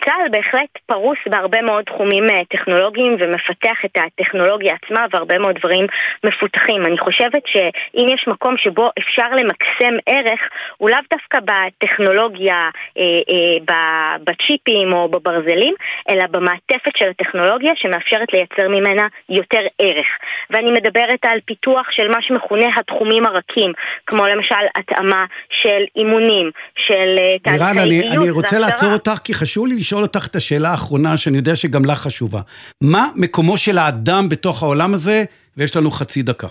אה, 0.09 0.15
צה"ל 0.15 0.29
בהחלט 0.31 0.69
פרוס 0.85 1.17
בהרבה 1.29 1.61
מאוד 1.61 1.83
תחומים 1.83 2.29
אה, 2.29 2.41
טכנולוגיים 2.49 3.15
ומפתח 3.19 3.77
את 3.85 3.97
הטכנולוגיה 3.97 4.75
עצמה 4.83 5.05
והרבה 5.11 5.39
מאוד 5.39 5.55
דברים 5.59 5.85
מפותחים. 6.23 6.85
אני 6.85 6.97
חושבת 6.97 7.43
שאם 7.45 8.07
יש 8.13 8.27
מקום 8.27 8.57
שבו 8.57 8.89
אפשר 8.99 9.29
למקסם 9.31 9.93
ערך, 10.05 10.39
הוא 10.77 10.89
לאו 10.89 10.97
דווקא 11.11 11.39
בטכנולוגיה, 11.39 12.69
אה, 12.97 13.03
אה, 13.29 14.17
בצ'יפים 14.23 14.93
או 14.93 15.09
בברזלים, 15.09 15.73
אלא 16.09 16.27
במעטפת 16.31 16.97
של 16.97 17.09
הטכנולוגיה 17.09 17.71
שמאפשרת 17.75 18.33
לייצר 18.33 18.67
ממנה 18.69 19.07
יותר 19.29 19.61
ערך. 19.79 20.07
ואני 20.49 20.71
מדברת 20.71 21.19
על 21.23 21.39
פיתוח 21.45 21.91
של 21.91 22.07
מה 22.11 22.21
שמכונה 22.21 22.65
התחומים 22.77 23.25
הרכים, 23.25 23.71
כמו 24.05 24.27
למשל 24.27 24.55
התאמה 24.75 25.25
של 25.61 25.83
אימונים, 25.95 26.51
של 26.75 27.17
תהליכי 27.43 27.65
איום. 27.65 27.89
לירן, 27.89 28.21
אני 28.21 28.29
רוצה 28.29 28.59
לעצור 28.59 28.93
אותך 28.93 29.17
כי 29.23 29.33
חשוב 29.33 29.67
לי 29.67 29.75
לשאול 29.75 29.98
אותך 30.01 30.27
את 30.27 30.35
השאלה 30.35 30.71
האחרונה, 30.71 31.17
שאני 31.17 31.37
יודע 31.37 31.55
שגם 31.55 31.85
לך 31.85 31.99
חשובה. 31.99 32.41
מה 32.81 33.07
מקומו 33.15 33.57
של 33.57 33.77
האדם 33.77 34.29
בתוך 34.29 34.63
העולם 34.63 34.93
הזה? 34.93 35.23
ויש 35.57 35.75
לנו 35.75 35.91
חצי 35.91 36.21
דקה. 36.21 36.47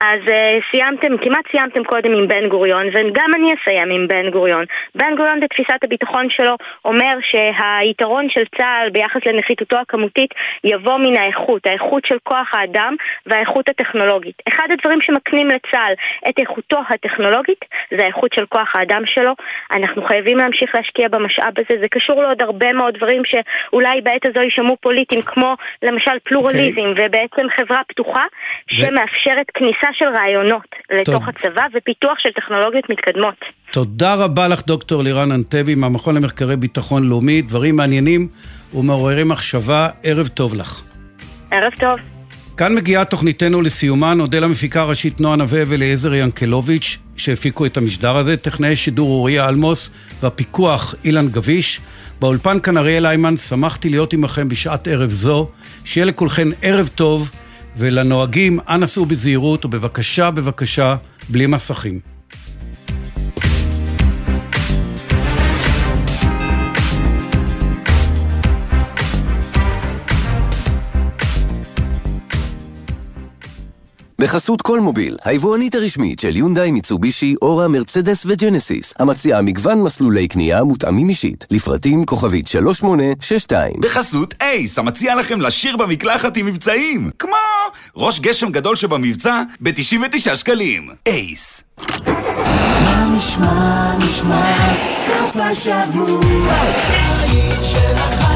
אז 0.00 0.20
uh, 0.26 0.70
סיימתם, 0.70 1.18
כמעט 1.18 1.44
סיימתם 1.50 1.84
קודם 1.84 2.12
עם 2.12 2.28
בן 2.28 2.48
גוריון, 2.48 2.86
וגם 2.92 3.30
אני 3.34 3.54
אסיים 3.54 3.90
עם 3.90 4.08
בן 4.08 4.30
גוריון. 4.30 4.64
בן 4.94 5.16
גוריון 5.16 5.40
בתפיסת 5.40 5.84
הביטחון 5.84 6.30
שלו 6.30 6.56
אומר 6.84 7.18
שהיתרון 7.20 8.28
של 8.28 8.42
צה"ל 8.56 8.90
ביחס 8.90 9.20
לנחיתותו 9.26 9.76
הכמותית 9.76 10.30
יבוא 10.64 10.96
מן 10.98 11.16
האיכות, 11.16 11.66
האיכות 11.66 12.04
של 12.06 12.16
כוח 12.22 12.54
האדם 12.54 12.94
והאיכות 13.26 13.68
הטכנולוגית. 13.68 14.42
אחד 14.48 14.68
הדברים 14.70 15.00
שמקנים 15.00 15.48
לצה"ל 15.48 15.92
את 16.28 16.38
איכותו 16.38 16.80
הטכנולוגית 16.88 17.64
זה 17.96 18.04
האיכות 18.04 18.32
של 18.32 18.46
כוח 18.46 18.76
האדם 18.76 19.02
שלו. 19.06 19.32
אנחנו 19.72 20.02
חייבים 20.04 20.38
להמשיך 20.38 20.74
להשקיע 20.74 21.08
במשאב 21.08 21.52
הזה, 21.58 21.80
זה 21.80 21.88
קשור 21.88 22.22
לעוד 22.22 22.42
הרבה 22.42 22.72
מאוד 22.72 22.94
דברים 22.94 23.22
שאולי 23.24 24.00
בעת 24.00 24.26
הזו 24.26 24.42
יישמעו 24.42 24.76
פוליטיים, 24.80 25.22
כמו 25.22 25.54
למשל 25.82 26.18
פלורליזם, 26.24 26.80
okay. 26.80 26.88
אוקיי. 26.88 27.06
ובעצם 27.06 27.46
חברה 27.56 27.82
פתוחה 27.88 28.24
שמאפשרת 28.66 29.50
כניסה 29.54 29.83
של 29.92 30.04
רעיונות 30.16 30.66
לתוך 30.92 31.14
טוב. 31.14 31.22
הצבא 31.28 31.62
ופיתוח 31.74 32.18
של 32.18 32.28
טכנולוגיות 32.32 32.90
מתקדמות. 32.90 33.34
תודה 33.72 34.14
רבה 34.14 34.48
לך, 34.48 34.66
דוקטור 34.66 35.02
לירן 35.02 35.32
אנטבי 35.32 35.74
מהמכון 35.74 36.14
למחקרי 36.14 36.56
ביטחון 36.56 37.08
לאומי. 37.08 37.42
דברים 37.42 37.76
מעניינים 37.76 38.28
ומעוררי 38.74 39.24
מחשבה. 39.24 39.88
ערב 40.02 40.28
טוב 40.28 40.54
לך. 40.54 40.82
ערב 41.50 41.72
טוב. 41.80 41.98
כאן 42.56 42.74
מגיעה 42.74 43.04
תוכניתנו 43.04 43.62
לסיומה, 43.62 44.14
נודה 44.14 44.40
למפיקה 44.40 44.80
הראשית 44.80 45.20
נועה 45.20 45.36
נווה 45.36 45.62
ואליעזר 45.66 46.14
ינקלוביץ', 46.14 46.98
שהפיקו 47.16 47.66
את 47.66 47.76
המשדר 47.76 48.16
הזה, 48.16 48.36
טכנאי 48.36 48.76
שידור 48.76 49.10
אוריה 49.10 49.48
אלמוס 49.48 49.90
והפיקוח 50.22 50.94
אילן 51.04 51.28
גביש. 51.28 51.80
באולפן 52.20 52.60
כאן 52.60 52.76
אריאל 52.76 53.06
איימן, 53.06 53.36
שמחתי 53.36 53.88
להיות 53.88 54.12
עמכם 54.12 54.48
בשעת 54.48 54.88
ערב 54.88 55.10
זו. 55.10 55.48
שיהיה 55.84 56.06
לכולכם 56.06 56.50
ערב 56.62 56.90
טוב. 56.94 57.30
ולנוהגים, 57.76 58.58
אנא 58.68 58.86
סעו 58.86 59.06
בזהירות, 59.06 59.64
ובבקשה, 59.64 60.30
בבקשה, 60.30 60.96
בלי 61.28 61.46
מסכים. 61.46 62.13
בחסות 74.18 74.62
כל 74.62 74.80
מוביל, 74.80 75.16
היבואנית 75.24 75.74
הרשמית 75.74 76.18
של 76.18 76.36
יונדאי, 76.36 76.70
מיצובישי, 76.70 77.34
אורה, 77.42 77.68
מרצדס 77.68 78.26
וג'נסיס, 78.26 78.94
המציעה 78.98 79.42
מגוון 79.42 79.82
מסלולי 79.82 80.28
קנייה 80.28 80.64
מותאמים 80.64 81.08
אישית, 81.08 81.46
לפרטים 81.50 82.04
כוכבית 82.04 82.46
3862. 82.46 83.72
בחסות 83.80 84.34
אייס, 84.40 84.78
המציע 84.78 85.14
לכם 85.14 85.40
לשיר 85.40 85.76
במקלחת 85.76 86.36
עם 86.36 86.46
מבצעים, 86.46 87.10
כמו 87.18 87.36
ראש 87.96 88.20
גשם 88.20 88.50
גדול 88.50 88.76
שבמבצע 88.76 89.42
ב-99 89.60 90.36
שקלים. 90.36 90.88
אייס. 91.06 91.64
מה 92.06 93.14
נשמע, 93.16 93.96
נשמע, 93.98 94.74
סוף 95.06 95.36
השבוע, 95.36 96.54
של 97.62 97.94
החיילים. 97.96 98.33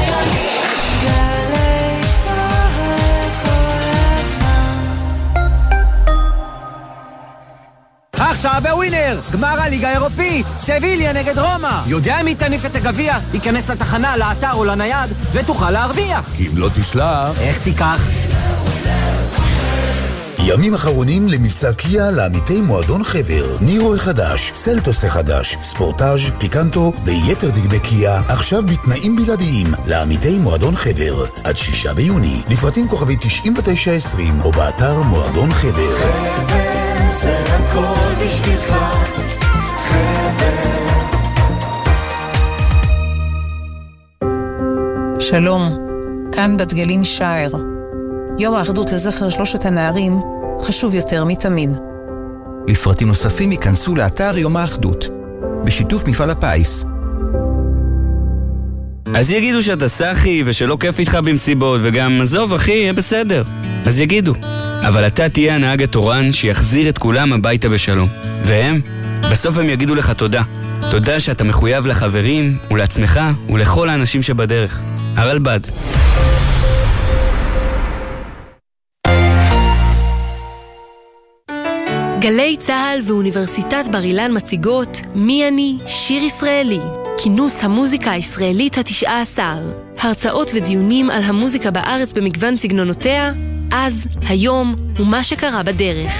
עכשיו 8.39 8.61
בווינר, 8.63 9.19
גמר 9.31 9.59
הליגה 9.61 9.89
האירופית, 9.89 10.45
סביליה 10.59 11.13
נגד 11.13 11.39
רומא. 11.39 11.81
יודע 11.85 12.17
מי 12.23 12.35
תניף 12.35 12.65
את 12.65 12.75
הגביע? 12.75 13.17
ייכנס 13.33 13.69
לתחנה, 13.69 14.17
לאתר 14.17 14.53
או 14.53 14.65
לנייד, 14.65 15.09
ותוכל 15.31 15.71
להרוויח. 15.71 16.29
כי 16.37 16.47
אם 16.47 16.57
לא 16.57 16.69
תשלח... 16.73 17.39
איך 17.39 17.63
תיקח? 17.63 18.07
ימים 20.47 20.73
אחרונים 20.73 21.27
למבצע 21.27 21.73
קיה 21.73 22.11
לעמיתי 22.11 22.61
מועדון 22.61 23.03
חבר. 23.03 23.57
נירו 23.61 23.95
החדש, 23.95 24.51
סלטוס 24.53 25.03
החדש, 25.03 25.57
ספורטאז', 25.63 26.21
פיקנטו 26.37 26.93
ויתר 27.05 27.49
דגמי 27.49 27.79
קיה, 27.79 28.21
עכשיו 28.27 28.63
בתנאים 28.63 29.15
בלעדיים 29.15 29.67
לעמיתי 29.85 30.37
מועדון 30.37 30.75
חבר. 30.75 31.25
עד 31.43 31.57
שישה 31.57 31.93
ביוני, 31.93 32.41
לפרטים 32.49 32.87
כוכבי 32.87 33.15
9920 33.15 34.41
או 34.41 34.51
באתר 34.51 35.01
מועדון 35.01 35.53
חבר. 35.53 35.97
חבר 35.97 36.78
זה 37.13 37.39
הכל 37.39 38.25
בשבילך, 38.25 38.75
חבר. 39.77 40.79
שלום, 45.19 45.77
כאן 46.31 46.57
בת 46.57 46.73
גלים 46.73 47.03
שער. 47.03 47.51
יום 48.39 48.55
האחדות 48.55 48.91
לזכר 48.91 49.29
שלושת 49.29 49.65
הנערים 49.65 50.19
חשוב 50.61 50.95
יותר 50.95 51.25
מתמיד. 51.25 51.69
לפרטים 52.67 53.07
נוספים 53.07 53.51
ייכנסו 53.51 53.95
לאתר 53.95 54.37
יום 54.37 54.57
האחדות, 54.57 55.09
בשיתוף 55.65 56.07
מפעל 56.07 56.29
הפיס. 56.29 56.85
אז 59.15 59.31
יגידו 59.31 59.63
שאתה 59.63 59.87
סאחי 59.87 60.43
ושלא 60.45 60.77
כיף 60.79 60.99
איתך 60.99 61.15
במסיבות, 61.15 61.81
וגם, 61.83 62.21
עזוב 62.21 62.53
אחי, 62.53 62.71
יהיה 62.71 62.93
בסדר. 62.93 63.43
אז 63.85 63.99
יגידו. 63.99 64.33
אבל 64.87 65.07
אתה 65.07 65.29
תהיה 65.29 65.55
הנהג 65.55 65.83
התורן 65.83 66.31
שיחזיר 66.31 66.89
את 66.89 66.97
כולם 66.97 67.33
הביתה 67.33 67.69
בשלום. 67.69 68.09
והם? 68.43 68.81
בסוף 69.31 69.57
הם 69.57 69.69
יגידו 69.69 69.95
לך 69.95 70.11
תודה. 70.11 70.41
תודה 70.91 71.19
שאתה 71.19 71.43
מחויב 71.43 71.85
לחברים 71.85 72.57
ולעצמך 72.71 73.19
ולכל 73.49 73.89
האנשים 73.89 74.23
שבדרך. 74.23 74.81
הרלב"ד. 75.15 75.59
גלי 82.19 82.57
צה"ל 82.59 82.99
ואוניברסיטת 83.03 83.85
בר 83.91 84.03
אילן 84.03 84.37
מציגות 84.37 85.01
מי 85.15 85.47
אני 85.47 85.77
שיר 85.85 86.23
ישראלי, 86.23 86.79
כינוס 87.23 87.63
המוזיקה 87.63 88.11
הישראלית 88.11 88.77
התשעה 88.77 89.21
עשר, 89.21 89.57
הרצאות 89.99 90.51
ודיונים 90.53 91.09
על 91.09 91.23
המוזיקה 91.23 91.71
בארץ 91.71 92.11
במגוון 92.11 92.57
סגנונותיה, 92.57 93.31
אז, 93.71 94.07
היום 94.29 94.75
ומה 94.95 95.23
שקרה 95.23 95.63
בדרך. 95.63 96.11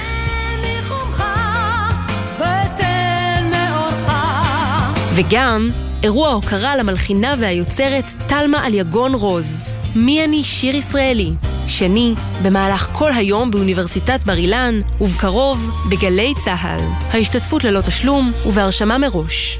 וגם 5.14 5.68
אירוע 6.02 6.28
הוקרה 6.30 6.76
למלחינה 6.76 7.34
והיוצרת 7.38 8.04
תלמה 8.28 8.66
אליגון 8.66 9.14
רוז. 9.14 9.62
מי 9.96 10.24
אני 10.24 10.44
שיר 10.44 10.76
ישראלי? 10.76 11.30
שני, 11.66 12.14
במהלך 12.42 12.88
כל 12.92 13.12
היום 13.12 13.50
באוניברסיטת 13.50 14.24
בר 14.24 14.36
אילן, 14.36 14.80
ובקרוב 15.00 15.70
בגלי 15.90 16.34
צה"ל. 16.44 16.80
ההשתתפות 17.10 17.64
ללא 17.64 17.80
תשלום 17.80 18.32
ובהרשמה 18.46 18.98
מראש. 18.98 19.58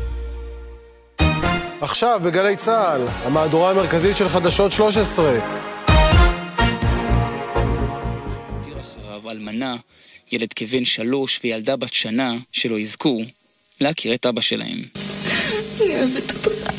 עכשיו 1.81 2.21
בגלי 2.25 2.57
צה"ל, 2.57 3.01
המהדורה 3.25 3.71
המרכזית 3.71 4.17
של 4.17 4.29
חדשות 4.29 4.73
13. 4.73 5.39
אחריו 8.81 9.31
אלמנה, 9.31 9.77
ילד 10.33 10.53
כבן 10.53 10.85
שלוש 10.85 11.41
וילדה 11.45 11.77
בת 11.77 11.93
שנה 11.93 12.35
שלא 12.53 12.79
יזכו 12.79 13.21
להכיר 13.81 14.15
את 14.15 14.27
אבא 14.27 14.41
שלהם. 14.41 14.79
אני 15.81 15.95
אוהבת 15.95 16.47
אותך, 16.47 16.71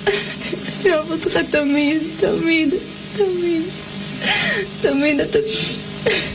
אני 0.82 0.94
אוהבת 0.94 1.26
אותך 1.26 1.38
תמיד, 1.52 2.02
תמיד, 2.20 2.74
תמיד. 3.16 3.62
תמיד 4.82 5.20
אתה 5.20 5.40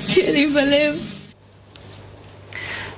תהיה 0.06 0.32
לי 0.32 0.46
בלב. 0.46 1.15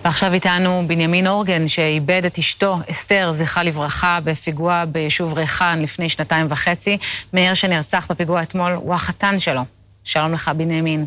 ועכשיו 0.08 0.32
איתנו 0.32 0.84
בנימין 0.86 1.26
אורגן, 1.26 1.68
שאיבד 1.68 2.24
את 2.24 2.38
אשתו, 2.38 2.78
אסתר, 2.90 3.32
זכרה 3.32 3.62
לברכה, 3.62 4.18
בפיגוע 4.24 4.84
ביישוב 4.84 5.34
ריחן 5.34 5.78
לפני 5.82 6.08
שנתיים 6.08 6.46
וחצי. 6.48 6.98
מאיר 7.32 7.54
שנרצח 7.54 8.06
בפיגוע 8.10 8.42
אתמול 8.42 8.72
הוא 8.72 8.94
החתן 8.94 9.38
שלו. 9.38 9.60
שלום 10.04 10.32
לך, 10.32 10.50
בנימין. 10.56 11.06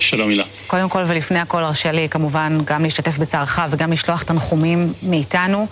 שלום 0.00 0.28
הילה. 0.28 0.44
קודם 0.66 0.88
כל 0.88 1.02
ולפני 1.06 1.38
הכל 1.38 1.64
הרשה 1.64 1.92
לי 1.92 2.08
כמובן 2.08 2.58
גם 2.64 2.82
להשתתף 2.82 3.18
בצערך 3.18 3.60
וגם 3.70 3.92
לשלוח 3.92 4.22
תנחומים 4.22 4.92
מאיתנו. 5.02 5.66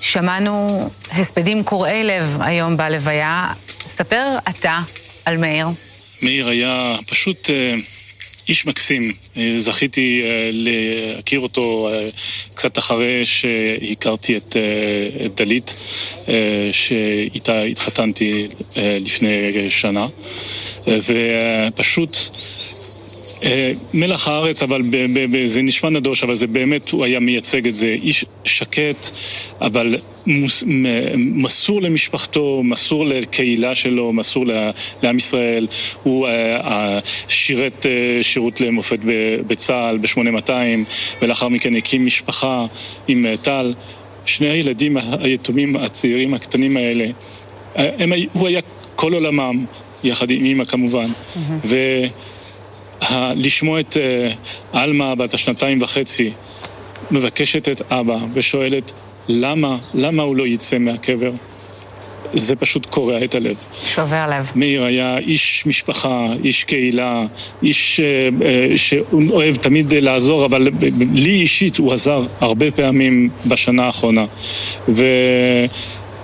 שמענו 0.00 0.88
הספדים 1.12 1.64
קורעי 1.64 2.04
לב 2.04 2.38
היום 2.40 2.76
בלוויה. 2.76 3.52
ספר 3.84 4.36
אתה 4.48 4.78
על 5.24 5.36
מאיר. 5.36 5.66
מאיר 6.22 6.48
היה 6.48 6.96
פשוט 7.06 7.50
אה, 7.50 7.74
איש 8.48 8.66
מקסים. 8.66 9.12
אה, 9.36 9.54
זכיתי 9.56 10.22
אה, 10.24 10.50
להכיר 10.52 11.40
אותו 11.40 11.90
קצת 12.54 12.78
אחרי 12.78 13.26
שהכרתי 13.26 14.36
את, 14.36 14.56
דלית, 15.34 15.76
שאיתה 16.72 17.62
התחתנתי 17.62 18.48
לפני 18.76 19.70
שנה. 19.70 20.06
ופשוט 20.86 22.16
אה, 22.16 22.36
מלח 23.94 24.28
הארץ, 24.28 24.62
אבל 24.62 24.82
ב- 24.82 25.06
ב- 25.18 25.36
ב- 25.36 25.46
זה 25.46 25.62
נשמע 25.62 25.90
נדוש, 25.90 26.22
אבל 26.22 26.34
זה 26.34 26.46
באמת, 26.46 26.88
הוא 26.88 27.04
היה 27.04 27.20
מייצג 27.20 27.66
את 27.66 27.74
זה. 27.74 27.96
איש 28.02 28.24
שקט, 28.44 29.10
אבל 29.60 29.96
מוס, 30.26 30.64
מסור 31.16 31.82
למשפחתו, 31.82 32.62
מסור 32.64 33.06
לקהילה 33.06 33.74
שלו, 33.74 34.12
מסור 34.12 34.44
לעם 35.02 35.16
ישראל. 35.16 35.66
הוא 36.02 36.28
uh, 36.28 36.30
שירת 37.28 37.86
uh, 37.86 38.22
שירות 38.22 38.60
למופת 38.60 38.98
בצה"ל 39.46 39.98
ב-8200, 39.98 40.50
ולאחר 41.22 41.48
מכן 41.48 41.76
הקים 41.76 42.06
משפחה 42.06 42.66
עם 43.08 43.26
טל. 43.42 43.74
שני 44.24 44.48
הילדים 44.48 44.96
היתומים 45.20 45.76
הצעירים 45.76 46.34
הקטנים 46.34 46.76
האלה, 46.76 47.06
הם, 47.74 48.12
הוא 48.32 48.48
היה 48.48 48.60
כל 48.96 49.14
עולמם, 49.14 49.64
יחד 50.04 50.30
עם 50.30 50.44
אמא 50.44 50.64
כמובן. 50.64 51.06
Mm-hmm. 51.06 51.66
לשמוע 53.36 53.80
את 53.80 53.96
עלמה 54.72 55.14
בת 55.14 55.34
השנתיים 55.34 55.82
וחצי 55.82 56.30
מבקשת 57.10 57.68
את 57.68 57.92
אבא 57.92 58.16
ושואלת 58.34 58.92
למה, 59.28 59.76
למה 59.94 60.22
הוא 60.22 60.36
לא 60.36 60.46
יצא 60.46 60.78
מהקבר? 60.78 61.30
זה 62.34 62.56
פשוט 62.56 62.86
קורע 62.86 63.24
את 63.24 63.34
הלב. 63.34 63.56
שובר 63.84 64.26
לב. 64.30 64.50
מאיר 64.54 64.84
היה 64.84 65.18
איש 65.18 65.66
משפחה, 65.66 66.26
איש 66.44 66.64
קהילה, 66.64 67.22
איש 67.62 68.00
uh, 68.00 68.76
שאוהב 68.76 69.56
תמיד 69.56 69.94
לעזור, 69.94 70.44
אבל 70.44 70.68
לי 71.14 71.30
אישית 71.30 71.76
הוא 71.76 71.92
עזר 71.92 72.22
הרבה 72.40 72.70
פעמים 72.70 73.28
בשנה 73.46 73.84
האחרונה. 73.84 74.24
ו... 74.88 75.04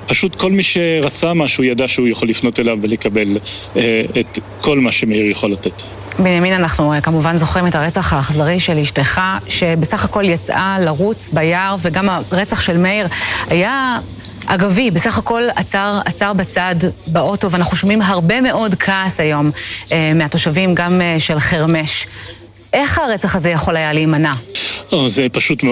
פשוט 0.07 0.35
כל 0.35 0.53
מי 0.53 0.63
שרצה 0.63 1.35
משהו 1.35 1.65
ידע 1.65 1.89
שהוא 1.89 2.09
יכול 2.09 2.29
לפנות 2.29 2.61
אליו 2.61 2.79
ולקבל 2.83 3.39
אה, 3.77 4.03
את 4.21 4.39
כל 4.61 4.79
מה 4.79 4.93
שמאיר 4.93 5.31
יכול 5.31 5.53
לתת. 5.53 5.83
בנימין, 6.19 6.53
אנחנו 6.53 6.93
כמובן 7.03 7.37
זוכרים 7.37 7.67
את 7.67 7.75
הרצח 7.75 8.13
האכזרי 8.13 8.61
של 8.61 8.79
אשתך, 8.79 9.21
שבסך 9.49 10.05
הכל 10.05 10.25
יצאה 10.25 10.77
לרוץ 10.81 11.31
ביער, 11.33 11.77
וגם 11.83 12.09
הרצח 12.09 12.61
של 12.61 12.77
מאיר 12.77 13.07
היה... 13.49 13.99
אגבי, 14.47 14.91
בסך 14.91 15.19
הכל 15.19 15.43
עצר, 15.57 16.01
עצר 16.05 16.33
בצד 16.33 16.75
באוטו, 17.07 17.51
ואנחנו 17.51 17.77
שומעים 17.77 18.03
הרבה 18.03 18.41
מאוד 18.41 18.75
כעס 18.75 19.21
היום 19.21 19.51
אה, 19.93 20.13
מהתושבים, 20.15 20.75
גם 20.75 21.01
אה, 21.01 21.17
של 21.19 21.39
חרמש. 21.39 22.07
איך 22.73 22.99
הרצח 22.99 23.37
הזה 23.37 23.51
יכול 23.51 23.77
היה 23.77 23.93
להימנע? 23.93 24.33
או, 24.93 25.09
זה 25.09 25.27
פשוט 25.33 25.63
מאוד. 25.63 25.71